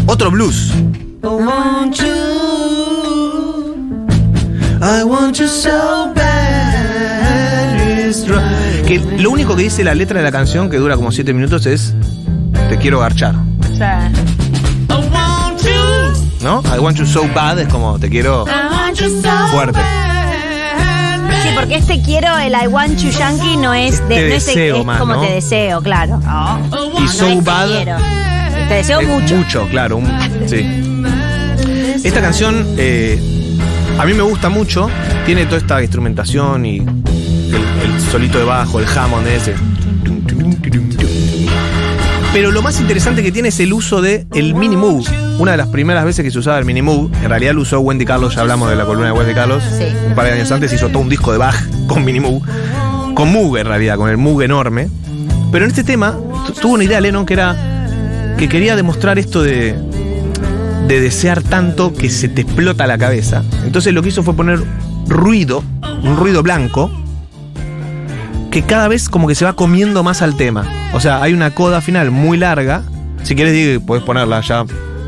otro 0.07 0.31
blues. 0.31 0.73
I 4.83 5.03
want 5.03 5.37
you 5.39 5.49
so 5.49 6.13
bad, 6.15 7.81
it's 8.07 8.27
right. 8.29 8.85
Que 8.87 8.99
lo 9.19 9.31
único 9.31 9.57
que 9.57 9.63
dice 9.63 9.83
la 9.83 9.95
letra 9.95 10.19
de 10.19 10.25
la 10.25 10.33
canción, 10.33 10.69
que 10.69 10.77
dura 10.77 10.97
como 10.97 11.11
7 11.11 11.33
minutos, 11.33 11.65
es 11.67 11.95
Te 12.69 12.77
quiero 12.79 12.99
garchar. 13.01 13.35
¿No? 16.43 16.63
I 16.77 16.79
want 16.79 16.99
you 16.99 17.07
so 17.07 17.27
bad 17.35 17.59
es 17.59 17.69
como 17.69 17.99
te 17.99 18.11
quiero 18.11 18.45
fuerte. 19.51 19.81
Sí, 21.43 21.49
porque 21.55 21.77
este 21.77 22.01
quiero, 22.03 22.37
el 22.39 22.53
I 22.55 22.67
want 22.69 22.99
you 22.99 23.11
yankee, 23.11 23.57
no 23.57 23.75
es 23.75 24.01
de. 24.09 24.15
Te 24.17 24.29
no 24.29 24.35
es, 24.35 24.47
de- 24.47 24.53
deseo 24.55 24.77
es 24.79 24.85
más, 24.85 24.99
como 25.01 25.15
¿no? 25.15 25.21
te 25.23 25.33
deseo, 25.33 25.83
claro. 25.83 26.21
Y 26.23 27.03
No 27.03 27.09
so 27.09 27.27
es 27.29 27.39
te 27.39 27.41
bad 27.43 27.69
quiero. 27.69 27.97
Te 28.69 28.75
deseo 28.75 29.01
es 29.01 29.09
mucho. 29.09 29.37
Mucho, 29.37 29.69
claro. 29.69 29.97
un- 29.99 30.11
sí. 30.47 30.65
Esta 32.03 32.21
canción 32.21 32.67
eh, 32.79 33.19
a 33.99 34.05
mí 34.05 34.15
me 34.15 34.23
gusta 34.23 34.49
mucho. 34.49 34.89
Tiene 35.27 35.47
toda 35.47 35.59
esta 35.59 35.81
instrumentación 35.83 36.65
y 36.67 36.79
el, 36.79 37.55
el 37.57 38.01
solito 38.11 38.39
de 38.39 38.45
bajo, 38.45 38.79
el 38.79 38.87
Hammond 38.87 39.27
ese. 39.27 39.55
Pero 42.33 42.51
lo 42.51 42.63
más 42.63 42.81
interesante 42.81 43.23
que 43.23 43.31
tiene 43.33 43.49
es 43.49 43.61
el 43.61 43.73
uso 43.73 44.03
de 44.03 44.27
el 44.35 44.55
mini 44.55 44.77
moog. 44.77 45.05
Una 45.39 45.51
de 45.53 45.57
las 45.57 45.69
primeras 45.69 46.05
veces 46.05 46.25
que 46.25 46.31
se 46.31 46.39
usaba 46.39 46.59
el 46.59 46.65
mini 46.65 46.81
moog, 46.83 47.11
en 47.23 47.29
realidad 47.29 47.55
lo 47.55 47.63
usó 47.63 47.81
Wendy 47.81 48.05
Carlos, 48.05 48.35
ya 48.35 48.43
hablamos 48.43 48.71
de 48.71 48.77
la 48.77 48.85
columna 48.85 49.07
de 49.09 49.13
Wendy 49.13 49.35
Carlos. 49.35 49.63
Sí. 49.77 49.85
Un 50.07 50.15
par 50.15 50.27
de 50.27 50.33
años 50.33 50.51
antes 50.53 50.73
hizo 50.73 50.89
todo 50.89 51.01
un 51.01 51.09
disco 51.09 51.33
de 51.33 51.39
Bach 51.39 51.57
con 51.89 52.05
mini 52.05 52.21
moog. 52.21 52.43
Con 53.15 53.33
moog 53.33 53.59
en 53.59 53.67
realidad, 53.67 53.97
con 53.97 54.09
el 54.11 54.17
moog 54.17 54.43
enorme. 54.43 54.89
Pero 55.51 55.65
en 55.65 55.71
este 55.71 55.83
tema 55.85 56.17
tu- 56.47 56.53
tuvo 56.53 56.75
una 56.75 56.85
idea 56.85 57.01
Lennon 57.01 57.27
que 57.27 57.35
era 57.35 57.57
que 58.39 58.49
quería 58.49 58.75
demostrar 58.77 59.19
esto 59.19 59.43
de, 59.43 59.77
de 60.89 61.01
desear 61.01 61.43
tanto 61.43 61.93
que 61.93 62.11
se 62.11 62.29
te 62.29 62.43
explota 62.43 62.87
la 62.87 62.97
cabeza. 62.99 63.43
Entonces 63.65 63.93
lo 63.93 64.03
que 64.03 64.09
hizo 64.11 64.23
fue 64.23 64.35
poner 64.35 64.61
ruido, 65.09 65.63
un 66.03 66.17
ruido 66.17 66.43
blanco, 66.43 66.91
que 68.51 68.63
cada 68.63 68.87
vez 68.89 69.09
como 69.09 69.27
que 69.27 69.35
se 69.35 69.45
va 69.45 69.55
comiendo 69.55 70.03
más 70.05 70.23
al 70.23 70.37
tema. 70.37 70.65
O 70.93 71.01
sea, 71.01 71.23
hay 71.23 71.33
una 71.33 71.51
coda 71.51 71.81
final 71.81 72.11
muy 72.13 72.37
larga. 72.39 72.83
Si 73.25 73.35
quieres, 73.35 73.81
puedes 73.85 74.05
ponerla 74.05 74.41
ya, 74.43 74.65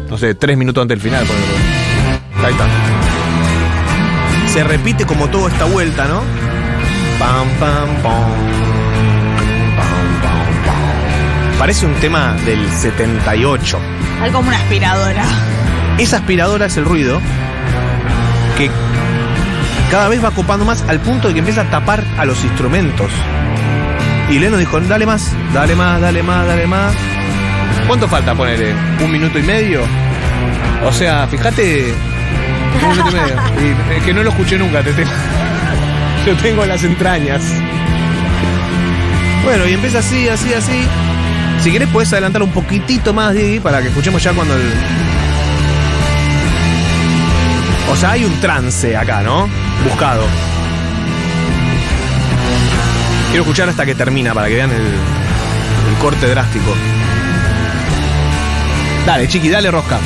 no 0.09 0.19
sé, 0.19 0.35
tres 0.35 0.57
minutos 0.57 0.83
antes 0.83 1.01
del 1.01 1.11
final. 1.11 1.27
ponerlo. 1.27 2.47
Ahí 2.47 2.53
está. 2.53 2.67
Se 4.53 4.65
repite 4.65 5.05
como 5.05 5.29
toda 5.29 5.51
esta 5.51 5.65
vuelta, 5.65 6.07
¿no? 6.07 6.23
Pam, 7.19 7.49
pam, 7.59 7.89
pam. 8.03 8.31
Pam, 9.77 10.21
pam, 10.23 10.65
pam. 10.65 11.59
Parece 11.59 11.87
un 11.87 11.95
tema 11.95 12.35
del 12.45 12.69
78. 12.71 13.79
Algo 14.23 14.39
como 14.39 14.49
una 14.49 14.59
aspiradora. 14.59 15.25
Esa 15.99 16.19
aspiradora 16.19 16.67
es 16.67 16.77
el 16.77 16.85
ruido 16.85 17.21
que 18.57 18.71
cada 19.91 20.09
vez 20.09 20.23
va 20.25 20.31
copando 20.31 20.65
más 20.65 20.83
al 20.89 21.01
punto 21.01 21.29
de 21.29 21.35
que 21.35 21.41
empieza 21.41 21.63
a 21.63 21.71
tapar 21.71 22.05
a 22.19 22.25
los 22.25 22.43
instrumentos. 22.45 23.11
Y 24.31 24.39
Leno 24.39 24.57
dijo, 24.57 24.81
dale 24.81 25.07
más, 25.07 25.33
dale 25.55 25.75
más, 25.77 26.01
dale 26.01 26.23
más, 26.23 26.47
dale 26.47 26.67
más. 26.67 26.95
¿Cuánto 27.87 28.09
falta 28.09 28.35
ponerle? 28.35 28.75
¿Un 29.01 29.13
minuto 29.13 29.39
y 29.39 29.43
medio? 29.43 29.83
O 30.85 30.93
sea, 30.93 31.27
fíjate 31.29 31.95
Un 32.83 32.91
minuto 32.91 33.11
y 33.11 33.15
medio. 33.15 33.37
Y, 33.63 33.95
eh, 33.95 34.03
que 34.05 34.13
no 34.13 34.23
lo 34.23 34.31
escuché 34.31 34.59
nunca, 34.59 34.83
te 34.83 34.93
tengo. 34.93 35.11
Lo 36.27 36.35
tengo 36.37 36.65
en 36.65 36.69
las 36.69 36.83
entrañas. 36.83 37.41
Bueno, 39.45 39.65
y 39.69 39.75
empieza 39.75 40.01
así, 40.01 40.29
así, 40.29 40.53
así. 40.53 40.89
Si 41.63 41.71
querés 41.71 41.89
puedes 41.89 42.13
adelantar 42.13 42.43
un 42.43 42.51
poquitito 42.51 43.15
más, 43.15 43.33
Diego, 43.33 43.63
para 43.63 43.81
que 43.81 43.89
escuchemos 43.89 44.21
ya 44.21 44.33
cuando 44.33 44.57
el. 44.57 44.73
O 47.89 47.95
sea, 47.95 48.11
hay 48.11 48.25
un 48.25 48.41
trance 48.41 48.97
acá, 48.97 49.23
¿no? 49.23 49.49
Buscado. 49.85 50.25
Quiero 53.29 53.45
escuchar 53.45 53.69
hasta 53.69 53.87
que 53.87 53.95
termina 53.95 54.35
para 54.35 54.49
que 54.49 54.57
vean 54.57 54.73
el, 54.73 54.79
el 54.79 55.95
corte 56.01 56.27
drástico. 56.27 56.75
Dale, 59.07 59.27
chiqui, 59.29 59.49
dale 59.49 59.71
rosca. 59.71 59.99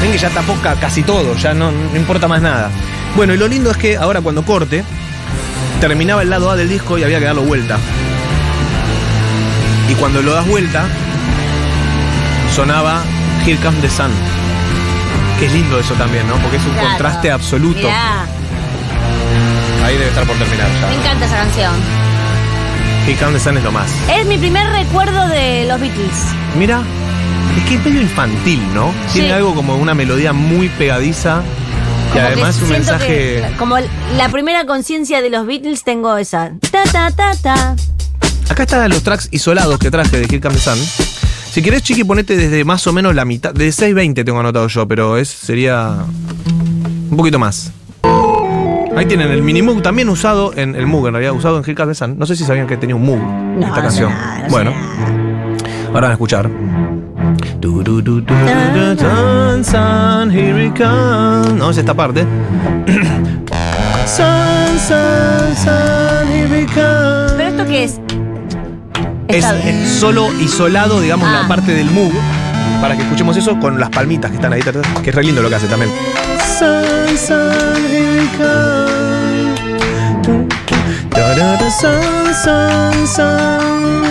Ven 0.00 0.10
que 0.12 0.18
ya 0.18 0.30
tapó 0.30 0.54
ca- 0.62 0.74
casi 0.76 1.02
todo, 1.02 1.36
ya 1.36 1.54
no, 1.54 1.70
no 1.70 1.96
importa 1.96 2.26
más 2.26 2.42
nada. 2.42 2.70
Bueno, 3.16 3.34
y 3.34 3.36
lo 3.36 3.46
lindo 3.46 3.70
es 3.70 3.76
que 3.76 3.96
ahora 3.96 4.20
cuando 4.20 4.44
corte, 4.44 4.82
terminaba 5.80 6.22
el 6.22 6.30
lado 6.30 6.50
A 6.50 6.56
del 6.56 6.68
disco 6.68 6.98
y 6.98 7.04
había 7.04 7.18
que 7.20 7.26
darlo 7.26 7.42
vuelta. 7.42 7.78
Y 9.88 9.94
cuando 9.94 10.22
lo 10.22 10.32
das 10.34 10.46
vuelta, 10.46 10.84
sonaba 12.54 13.02
Here 13.46 13.58
Comes 13.62 13.80
the 13.82 13.88
Sun. 13.90 14.10
Es 15.42 15.52
lindo 15.52 15.78
eso 15.80 15.94
también, 15.94 16.26
¿no? 16.28 16.36
Porque 16.36 16.56
es 16.56 16.64
un 16.64 16.72
Claro. 16.72 16.88
contraste 16.90 17.30
absoluto. 17.30 17.80
Mirá, 17.80 18.24
Ahí 19.84 19.94
debe 19.94 20.08
estar 20.08 20.24
por 20.24 20.36
terminar 20.36 20.68
me 20.68 20.80
ya. 20.80 20.94
encanta 21.00 21.26
esa 21.26 21.36
canción. 21.36 21.72
Here 23.06 23.16
Comes 23.18 23.34
the 23.34 23.40
Sun 23.48 23.56
es 23.58 23.64
lo 23.64 23.72
más. 23.72 23.90
Es 24.08 24.24
mi 24.26 24.38
primer 24.38 24.64
recuerdo 24.70 25.26
de 25.28 25.64
los 25.66 25.80
Beatles. 25.80 26.14
Mira, 26.56 26.82
es 27.58 27.64
que 27.68 27.74
es 27.74 27.84
medio 27.84 28.00
infantil, 28.00 28.62
¿no? 28.74 28.92
Tiene 29.12 29.28
Sí. 29.28 29.34
algo 29.34 29.54
como 29.56 29.76
una 29.76 29.94
melodía 29.94 30.32
muy 30.32 30.68
pegadiza. 30.68 31.42
Y 31.42 32.12
Como 32.12 32.14
que 32.14 32.32
además 32.32 32.62
un 32.62 32.68
mensaje. 32.68 33.06
que, 33.06 33.56
como 33.58 33.76
la 34.16 34.28
primera 34.28 34.64
conciencia 34.66 35.20
de 35.22 35.30
los 35.30 35.46
Beatles 35.46 35.82
tengo 35.82 36.16
esa. 36.16 36.52
Ta 36.70 36.84
ta 36.84 37.10
ta 37.10 37.32
ta. 37.42 37.74
Acá 38.48 38.62
están 38.64 38.88
los 38.90 39.02
tracks 39.02 39.28
isolados 39.32 39.78
que 39.80 39.90
traje 39.90 40.18
de 40.18 40.24
Here 40.26 40.40
Comes 40.40 40.62
the 40.62 40.70
Sun. 40.70 41.01
Si 41.52 41.60
querés, 41.60 41.82
Chiqui, 41.82 42.02
ponete 42.04 42.34
desde 42.34 42.64
más 42.64 42.86
o 42.86 42.94
menos 42.94 43.14
la 43.14 43.26
mitad. 43.26 43.52
De 43.52 43.68
6.20 43.68 44.24
tengo 44.24 44.40
anotado 44.40 44.68
yo, 44.68 44.88
pero 44.88 45.18
es, 45.18 45.28
sería 45.28 45.98
un 47.10 47.14
poquito 47.14 47.38
más. 47.38 47.70
Ahí 48.96 49.04
tienen 49.04 49.30
el 49.30 49.42
mini 49.42 49.60
Moog 49.60 49.82
también 49.82 50.08
usado 50.08 50.54
en 50.56 50.74
el 50.74 50.86
Moog, 50.86 51.08
en 51.08 51.12
realidad, 51.12 51.34
usado 51.34 51.58
en 51.58 51.62
the 51.62 51.94
Sun. 51.94 52.18
No 52.18 52.24
sé 52.24 52.36
si 52.36 52.44
sabían 52.44 52.66
que 52.66 52.78
tenía 52.78 52.96
un 52.96 53.04
Moog 53.04 53.18
No, 53.18 53.66
esta 53.66 53.68
no 53.68 53.74
sé 53.74 53.82
canción. 53.82 54.10
nada, 54.12 54.38
no 54.38 54.44
sé 54.44 54.50
bueno, 54.50 54.70
nada. 54.70 55.06
ahora 55.88 56.00
van 56.00 56.10
a 56.10 56.12
escuchar. 56.14 56.48
No, 61.54 61.70
es 61.70 61.76
esta 61.76 61.92
parte. 61.92 62.24
¿Pero 67.36 67.48
esto 67.50 67.66
qué 67.66 67.84
es? 67.84 68.00
Es, 69.32 69.44
es 69.44 69.88
solo 69.90 70.28
isolado, 70.40 71.00
digamos, 71.00 71.28
Ah. 71.28 71.40
la 71.42 71.48
parte 71.48 71.72
del 71.74 71.90
Moog. 71.90 72.12
Para 72.80 72.96
que 72.96 73.02
escuchemos 73.02 73.36
eso 73.36 73.58
con 73.60 73.78
las 73.78 73.90
palmitas 73.90 74.30
que 74.30 74.36
están 74.36 74.52
ahí, 74.52 74.60
que 75.02 75.10
es 75.10 75.14
re 75.14 75.22
lindo 75.22 75.40
lo 75.42 75.48
que 75.48 75.54
hace 75.54 75.66
también. 75.68 75.90
Sun, 76.58 77.16
sun, 77.16 77.86
here 77.90 78.22
it 78.24 78.30
comes. 78.36 79.52
Da, 81.10 81.34
da, 81.36 81.56
da, 81.56 81.70
sun, 81.70 82.34
sun, 82.42 83.06
sun. 83.06 84.02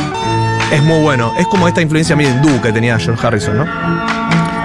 Es 0.72 0.82
muy 0.84 1.02
bueno. 1.02 1.34
Es 1.38 1.46
como 1.48 1.68
esta 1.68 1.82
influencia 1.82 2.16
medio 2.16 2.32
hindú 2.32 2.62
que 2.62 2.72
tenía 2.72 2.98
George 2.98 3.26
Harrison, 3.28 3.58
¿no? 3.58 3.66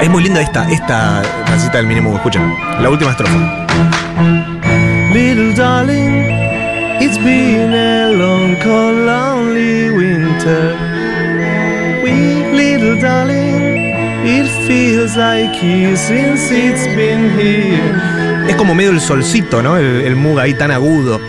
Es 0.00 0.08
muy 0.08 0.22
linda 0.22 0.40
esta, 0.40 0.70
esta 0.70 1.22
casita 1.46 1.78
del 1.78 1.86
mini 1.86 2.00
Moog. 2.00 2.16
Escuchen, 2.16 2.54
la 2.80 2.88
última 2.88 3.10
estrofa. 3.10 3.66
Little 5.12 5.54
darling, 5.54 6.26
it's 7.00 7.18
been 7.18 7.72
a 7.74 8.10
long, 8.12 8.54
cold, 8.62 9.06
lonely 9.06 9.90
winter. 10.46 12.02
We, 12.02 12.44
little 12.52 12.98
darling, 13.00 13.92
it 14.24 14.48
feels 14.66 15.16
like 15.16 15.62
years 15.62 16.00
since 16.00 16.50
it's 16.50 16.86
been 16.94 17.38
here. 17.38 18.46
Es 18.48 18.56
como 18.56 18.74
medio 18.74 18.90
el 18.92 19.00
solcito, 19.00 19.62
¿no? 19.62 19.76
El, 19.76 20.02
el 20.02 20.16
Moog 20.16 20.38
ahí 20.40 20.54
tan 20.54 20.70
agudo. 20.70 21.20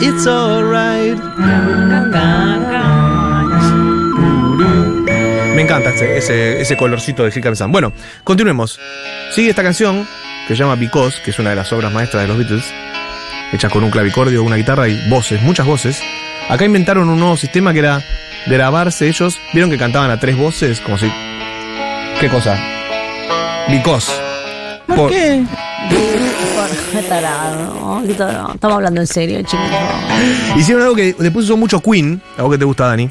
It's 0.00 0.26
alright. 0.26 1.18
Me 5.54 5.62
encanta 5.62 5.90
ese, 5.90 6.16
ese, 6.16 6.60
ese 6.60 6.76
colorcito 6.76 7.24
de 7.24 7.30
the 7.30 7.56
Sun. 7.56 7.72
Bueno, 7.72 7.92
continuemos. 8.22 8.78
Sigue 9.32 9.50
esta 9.50 9.62
canción 9.62 10.06
que 10.46 10.54
se 10.54 10.62
llama 10.62 10.76
Because, 10.76 11.20
que 11.22 11.30
es 11.30 11.38
una 11.38 11.50
de 11.50 11.56
las 11.56 11.72
obras 11.72 11.92
maestras 11.92 12.22
de 12.22 12.28
los 12.28 12.38
Beatles, 12.38 12.64
hecha 13.52 13.68
con 13.68 13.84
un 13.84 13.90
clavicordio, 13.90 14.42
una 14.42 14.56
guitarra 14.56 14.88
y 14.88 15.08
voces, 15.08 15.42
muchas 15.42 15.66
voces. 15.66 16.02
Acá 16.48 16.64
inventaron 16.64 17.08
un 17.08 17.18
nuevo 17.18 17.36
sistema 17.36 17.72
que 17.72 17.78
era 17.80 18.02
grabarse 18.46 19.08
ellos. 19.08 19.40
¿Vieron 19.52 19.70
que 19.70 19.78
cantaban 19.78 20.10
a 20.10 20.20
tres 20.20 20.36
voces? 20.36 20.80
Como 20.80 20.98
si. 20.98 21.10
¿Qué 22.20 22.28
cosa? 22.28 22.58
Because. 23.68 24.12
¿Por, 24.86 25.10
Qué 25.10 27.02
tarado, 27.08 27.74
¿no? 27.74 28.02
Qué 28.06 28.14
tarado. 28.14 28.52
Estamos 28.54 28.76
hablando 28.76 29.00
en 29.00 29.06
serio, 29.06 29.42
chicos. 29.42 29.66
Hicieron 30.56 30.82
algo 30.82 30.94
que 30.94 31.14
después 31.18 31.46
usó 31.46 31.56
mucho 31.56 31.80
Queen, 31.80 32.22
algo 32.36 32.50
que 32.50 32.58
te 32.58 32.64
gusta, 32.64 32.86
Dani. 32.86 33.08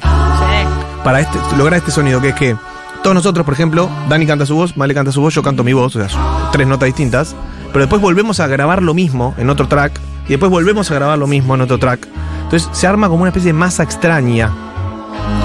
para 1.04 1.20
este, 1.20 1.38
lograr 1.56 1.78
este 1.78 1.90
sonido, 1.90 2.20
que 2.20 2.30
es 2.30 2.34
que 2.34 2.56
todos 3.04 3.14
nosotros, 3.14 3.44
por 3.44 3.54
ejemplo, 3.54 3.88
Dani 4.08 4.26
canta 4.26 4.46
su 4.46 4.56
voz, 4.56 4.76
Male 4.76 4.94
canta 4.94 5.12
su 5.12 5.20
voz, 5.20 5.32
yo 5.34 5.42
canto 5.42 5.62
mi 5.62 5.72
voz, 5.74 5.94
o 5.94 6.04
sea, 6.08 6.48
tres 6.50 6.66
notas 6.66 6.86
distintas, 6.86 7.36
pero 7.72 7.80
después 7.84 8.00
volvemos 8.02 8.40
a 8.40 8.46
grabar 8.48 8.82
lo 8.82 8.94
mismo 8.94 9.34
en 9.38 9.50
otro 9.50 9.68
track, 9.68 10.00
y 10.26 10.30
después 10.30 10.50
volvemos 10.50 10.90
a 10.90 10.94
grabar 10.94 11.18
lo 11.18 11.26
mismo 11.26 11.54
en 11.54 11.60
otro 11.60 11.78
track. 11.78 12.08
Entonces 12.44 12.68
se 12.72 12.86
arma 12.86 13.08
como 13.08 13.20
una 13.22 13.28
especie 13.28 13.52
de 13.52 13.58
masa 13.58 13.82
extraña, 13.82 14.50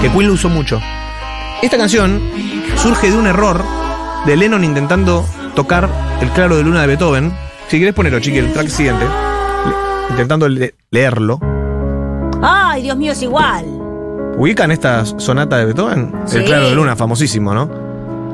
que 0.00 0.08
Queen 0.10 0.28
lo 0.28 0.32
usó 0.34 0.48
mucho. 0.48 0.80
Esta 1.62 1.76
canción 1.76 2.20
surge 2.76 3.10
de 3.10 3.16
un 3.18 3.26
error 3.26 3.62
de 4.24 4.36
Lennon 4.36 4.64
intentando 4.64 5.26
tocar 5.54 5.88
el 6.22 6.30
claro 6.30 6.56
de 6.56 6.62
luna 6.64 6.80
de 6.80 6.86
Beethoven. 6.86 7.32
Si 7.68 7.78
querés 7.78 7.94
ponerlo, 7.94 8.20
chiqui, 8.20 8.38
el 8.38 8.52
track 8.54 8.68
siguiente, 8.68 9.04
intentando 10.08 10.48
le- 10.48 10.74
leerlo. 10.90 11.38
Ay, 12.42 12.82
Dios 12.82 12.96
mío, 12.96 13.12
es 13.12 13.20
igual. 13.22 13.79
¿Ubican 14.40 14.70
esta 14.70 15.04
sonata 15.04 15.58
de 15.58 15.66
Beethoven? 15.66 16.14
Sí. 16.24 16.38
El 16.38 16.44
Claro 16.44 16.70
de 16.70 16.74
Luna, 16.74 16.96
famosísimo, 16.96 17.52
¿no? 17.52 17.68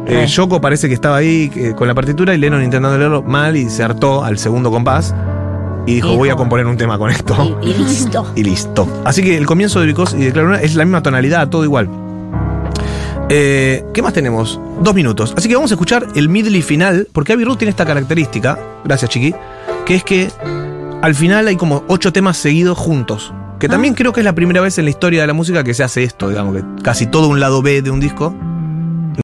Eh. 0.07 0.25
Yoko 0.29 0.61
parece 0.61 0.87
que 0.87 0.95
estaba 0.95 1.17
ahí 1.17 1.51
eh, 1.57 1.73
con 1.77 1.89
la 1.89 1.95
partitura 1.97 2.33
y 2.33 2.39
Lennon 2.39 2.63
intentando 2.63 2.97
leerlo 2.97 3.25
mal 3.25 3.57
y 3.57 3.69
se 3.69 3.83
hartó 3.83 4.23
al 4.23 4.39
segundo 4.39 4.71
compás 4.71 5.13
y 5.85 5.95
dijo, 5.95 6.17
voy 6.17 6.29
a 6.29 6.37
componer 6.37 6.65
un 6.69 6.77
tema 6.77 6.97
con 6.97 7.11
esto. 7.11 7.59
Y, 7.61 7.71
y 7.71 7.75
listo. 7.75 8.25
Y 8.37 8.45
listo. 8.45 8.87
Así 9.05 9.21
que 9.21 9.37
el 9.37 9.47
comienzo 9.47 9.81
de 9.81 9.87
Because 9.87 10.17
y 10.17 10.27
de 10.27 10.33
Claro 10.33 10.47
Luna 10.51 10.61
es 10.61 10.77
la 10.77 10.85
misma 10.85 11.03
tonalidad, 11.03 11.49
todo 11.49 11.65
igual. 11.65 11.91
Eh, 13.29 13.85
¿Qué 13.93 14.01
más 14.01 14.13
tenemos? 14.13 14.61
Dos 14.81 14.95
minutos. 14.95 15.35
Así 15.37 15.49
que 15.49 15.57
vamos 15.57 15.73
a 15.73 15.75
escuchar 15.75 16.07
el 16.15 16.29
middle 16.29 16.57
y 16.57 16.63
final, 16.63 17.09
porque 17.13 17.33
Abbey 17.33 17.45
Road 17.45 17.57
tiene 17.57 17.71
esta 17.71 17.85
característica, 17.85 18.57
gracias 18.85 19.11
Chiqui, 19.11 19.35
que 19.85 19.97
es 19.97 20.05
que 20.05 20.31
al 21.03 21.17
final 21.17 21.49
hay 21.49 21.57
como 21.57 21.83
ocho 21.89 22.13
temas 22.13 22.37
seguidos 22.37 22.79
juntos. 22.79 23.35
Que 23.59 23.69
también 23.69 23.95
creo 23.95 24.13
que 24.13 24.21
es 24.21 24.25
la 24.25 24.35
primera 24.35 24.61
vez 24.61 24.79
en 24.79 24.85
la 24.85 24.91
historia 24.91 25.23
de 25.23 25.27
la 25.27 25.33
música 25.33 25.65
que 25.65 25.73
se 25.73 25.83
hace 25.83 26.03
esto, 26.03 26.29
digamos, 26.29 26.57
que 26.57 26.65
casi 26.83 27.07
todo 27.07 27.29
un 27.29 27.41
lado 27.41 27.63
B 27.63 27.81
de 27.81 27.91
un 27.91 28.01
disco 28.01 28.35